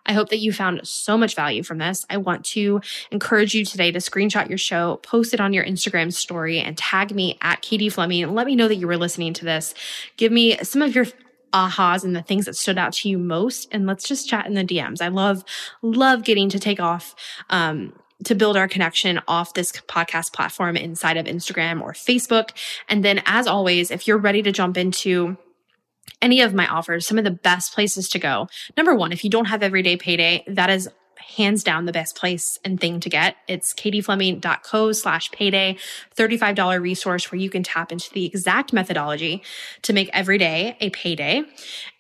I 0.05 0.13
hope 0.13 0.29
that 0.31 0.39
you 0.39 0.53
found 0.53 0.87
so 0.87 1.17
much 1.17 1.35
value 1.35 1.63
from 1.63 1.79
this. 1.79 2.05
I 2.09 2.17
want 2.17 2.45
to 2.47 2.81
encourage 3.11 3.55
you 3.55 3.65
today 3.65 3.91
to 3.93 3.99
screenshot 3.99 4.49
your 4.49 4.59
show, 4.59 4.97
post 5.03 5.35
it 5.35 5.41
on 5.41 5.53
your 5.53 5.65
Instagram 5.65 6.13
story, 6.13 6.61
and 6.61 6.77
tag 6.77 7.15
me 7.15 7.39
at 7.43 7.63
Katie 7.63 7.89
Fleming. 7.89 8.23
And 8.23 8.35
let 8.35 8.47
me 8.47 8.57
know 8.57 8.69
that 8.69 8.77
you 8.77 8.87
were 8.87 8.97
listening 8.97 9.35
to 9.35 9.45
this. 9.45 9.75
Give 10.17 10.33
me 10.33 10.57
some 10.59 10.83
of 10.83 10.95
your 10.95 11.07
ahas 11.53 12.05
and 12.05 12.15
the 12.15 12.23
things 12.23 12.47
that 12.47 12.57
stood 12.57 12.77
out 12.77 12.93
to 12.93 13.09
you 13.09 13.17
most 13.17 13.69
and 13.71 13.87
let's 13.87 14.07
just 14.07 14.29
chat 14.29 14.47
in 14.47 14.55
the 14.55 14.65
dms 14.65 15.01
i 15.01 15.07
love 15.07 15.45
love 15.81 16.25
getting 16.25 16.49
to 16.49 16.59
take 16.59 16.81
off 16.81 17.15
um, 17.51 17.93
to 18.25 18.35
build 18.35 18.57
our 18.57 18.69
connection 18.69 19.21
off 19.29 19.55
this 19.55 19.73
podcast 19.73 20.33
platform 20.33 20.77
inside 20.77 21.17
of 21.17 21.27
Instagram 21.27 21.83
or 21.83 21.93
Facebook. 21.93 22.51
And 22.89 23.05
then, 23.05 23.23
as 23.27 23.47
always, 23.47 23.91
if 23.91 24.09
you're 24.09 24.19
ready 24.19 24.43
to 24.43 24.53
jump 24.53 24.77
into 24.77 25.37
any 26.23 26.41
of 26.41 26.55
my 26.55 26.67
offers, 26.67 27.07
some 27.07 27.19
of 27.19 27.25
the 27.25 27.31
best 27.31 27.75
places 27.75 28.09
to 28.11 28.19
go. 28.19 28.49
Number 28.77 28.95
one, 28.95 29.13
if 29.13 29.25
you 29.25 29.31
don't 29.31 29.47
have 29.47 29.63
everyday 29.63 29.97
payday, 29.97 30.45
that 30.47 30.71
is 30.71 30.89
hands 31.19 31.65
down 31.65 31.87
the 31.87 31.93
best 31.93 32.17
place 32.17 32.59
and 32.65 32.81
thing 32.81 33.01
to 33.01 33.09
get. 33.09 33.37
It's 33.49 33.75
katiefleming.co 33.75 34.93
slash 34.93 35.31
payday, 35.33 35.77
$35 36.17 36.81
resource 36.81 37.31
where 37.31 37.41
you 37.41 37.51
can 37.51 37.63
tap 37.63 37.93
into 37.93 38.11
the 38.13 38.27
exact 38.27 38.73
methodology 38.73 39.43
to 39.83 39.93
make 39.93 40.09
every 40.13 40.39
day 40.39 40.77
a 40.81 40.91
payday. 40.91 41.43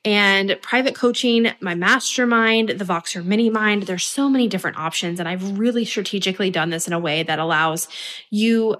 And 0.04 0.56
private 0.62 0.94
coaching, 0.94 1.48
my 1.60 1.74
mastermind, 1.74 2.70
the 2.70 2.84
Voxer 2.84 3.24
mini 3.24 3.50
mind, 3.50 3.84
there's 3.84 4.04
so 4.04 4.28
many 4.28 4.48
different 4.48 4.78
options. 4.78 5.18
And 5.18 5.28
I've 5.28 5.58
really 5.58 5.84
strategically 5.84 6.50
done 6.50 6.70
this 6.70 6.86
in 6.86 6.92
a 6.92 7.00
way 7.00 7.22
that 7.22 7.38
allows 7.38 7.88
you 8.30 8.76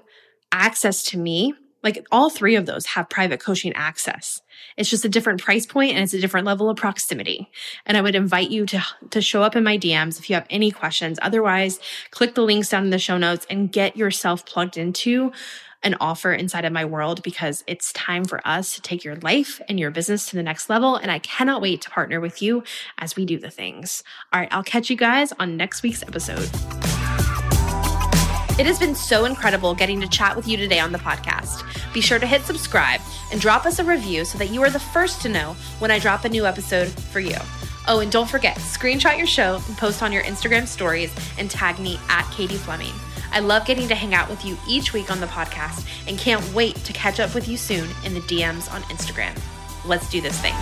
access 0.51 1.03
to 1.03 1.17
me 1.17 1.53
like 1.83 2.05
all 2.11 2.29
three 2.29 2.55
of 2.55 2.65
those 2.65 2.85
have 2.87 3.09
private 3.09 3.39
coaching 3.39 3.73
access. 3.73 4.41
It's 4.75 4.89
just 4.89 5.05
a 5.05 5.09
different 5.09 5.41
price 5.41 5.65
point 5.65 5.93
and 5.93 6.03
it's 6.03 6.13
a 6.13 6.19
different 6.19 6.45
level 6.45 6.69
of 6.69 6.77
proximity. 6.77 7.49
And 7.85 7.97
I 7.97 8.01
would 8.01 8.15
invite 8.15 8.49
you 8.49 8.65
to, 8.67 8.83
to 9.11 9.21
show 9.21 9.43
up 9.43 9.55
in 9.55 9.63
my 9.63 9.77
DMs 9.77 10.19
if 10.19 10.29
you 10.29 10.35
have 10.35 10.47
any 10.49 10.71
questions. 10.71 11.19
Otherwise, 11.21 11.79
click 12.11 12.35
the 12.35 12.41
links 12.41 12.69
down 12.69 12.83
in 12.83 12.89
the 12.89 12.99
show 12.99 13.17
notes 13.17 13.45
and 13.49 13.71
get 13.71 13.95
yourself 13.95 14.45
plugged 14.45 14.77
into 14.77 15.31
an 15.83 15.95
offer 15.99 16.33
inside 16.33 16.65
of 16.65 16.73
my 16.73 16.83
world 16.83 17.21
because 17.21 17.63
it's 17.67 17.93
time 17.93 18.25
for 18.25 18.45
us 18.45 18.73
to 18.73 18.81
take 18.81 19.03
your 19.03 19.15
life 19.17 19.61
and 19.69 19.79
your 19.79 19.91
business 19.91 20.27
to 20.29 20.35
the 20.35 20.43
next 20.43 20.69
level. 20.69 20.95
And 20.95 21.11
I 21.11 21.19
cannot 21.19 21.61
wait 21.61 21.81
to 21.81 21.89
partner 21.89 22.19
with 22.19 22.41
you 22.41 22.63
as 22.97 23.15
we 23.15 23.25
do 23.25 23.37
the 23.37 23.51
things. 23.51 24.03
All 24.33 24.39
right, 24.39 24.49
I'll 24.51 24.63
catch 24.63 24.89
you 24.89 24.97
guys 24.97 25.31
on 25.39 25.55
next 25.55 25.83
week's 25.83 26.01
episode. 26.03 26.49
It 28.59 28.65
has 28.65 28.79
been 28.79 28.95
so 28.95 29.25
incredible 29.25 29.75
getting 29.75 30.01
to 30.01 30.07
chat 30.07 30.35
with 30.35 30.47
you 30.47 30.57
today 30.57 30.79
on 30.79 30.91
the 30.91 30.97
podcast. 30.97 31.63
Be 31.93 32.01
sure 32.01 32.17
to 32.17 32.25
hit 32.25 32.41
subscribe 32.41 33.01
and 33.31 33.39
drop 33.39 33.67
us 33.67 33.77
a 33.77 33.83
review 33.83 34.25
so 34.25 34.39
that 34.39 34.49
you 34.49 34.63
are 34.63 34.71
the 34.71 34.79
first 34.79 35.21
to 35.21 35.29
know 35.29 35.55
when 35.77 35.91
I 35.91 35.99
drop 35.99 36.25
a 36.25 36.29
new 36.29 36.43
episode 36.43 36.87
for 36.89 37.19
you. 37.19 37.37
Oh, 37.87 37.99
and 37.99 38.11
don't 38.11 38.27
forget, 38.27 38.57
screenshot 38.57 39.15
your 39.15 39.27
show 39.27 39.61
and 39.67 39.77
post 39.77 40.01
on 40.01 40.11
your 40.11 40.23
Instagram 40.23 40.65
stories 40.65 41.13
and 41.37 41.51
tag 41.51 41.77
me 41.77 41.99
at 42.09 42.27
Katie 42.31 42.55
Fleming. 42.55 42.93
I 43.31 43.41
love 43.41 43.67
getting 43.67 43.87
to 43.89 43.95
hang 43.95 44.15
out 44.15 44.27
with 44.27 44.43
you 44.43 44.57
each 44.67 44.91
week 44.91 45.11
on 45.11 45.19
the 45.19 45.27
podcast 45.27 45.87
and 46.07 46.17
can't 46.17 46.43
wait 46.51 46.77
to 46.77 46.93
catch 46.93 47.19
up 47.19 47.35
with 47.35 47.47
you 47.47 47.57
soon 47.57 47.87
in 48.05 48.15
the 48.15 48.21
DMs 48.21 48.73
on 48.73 48.81
Instagram. 48.83 49.39
Let's 49.85 50.09
do 50.09 50.19
this 50.19 50.41
thing. 50.41 50.55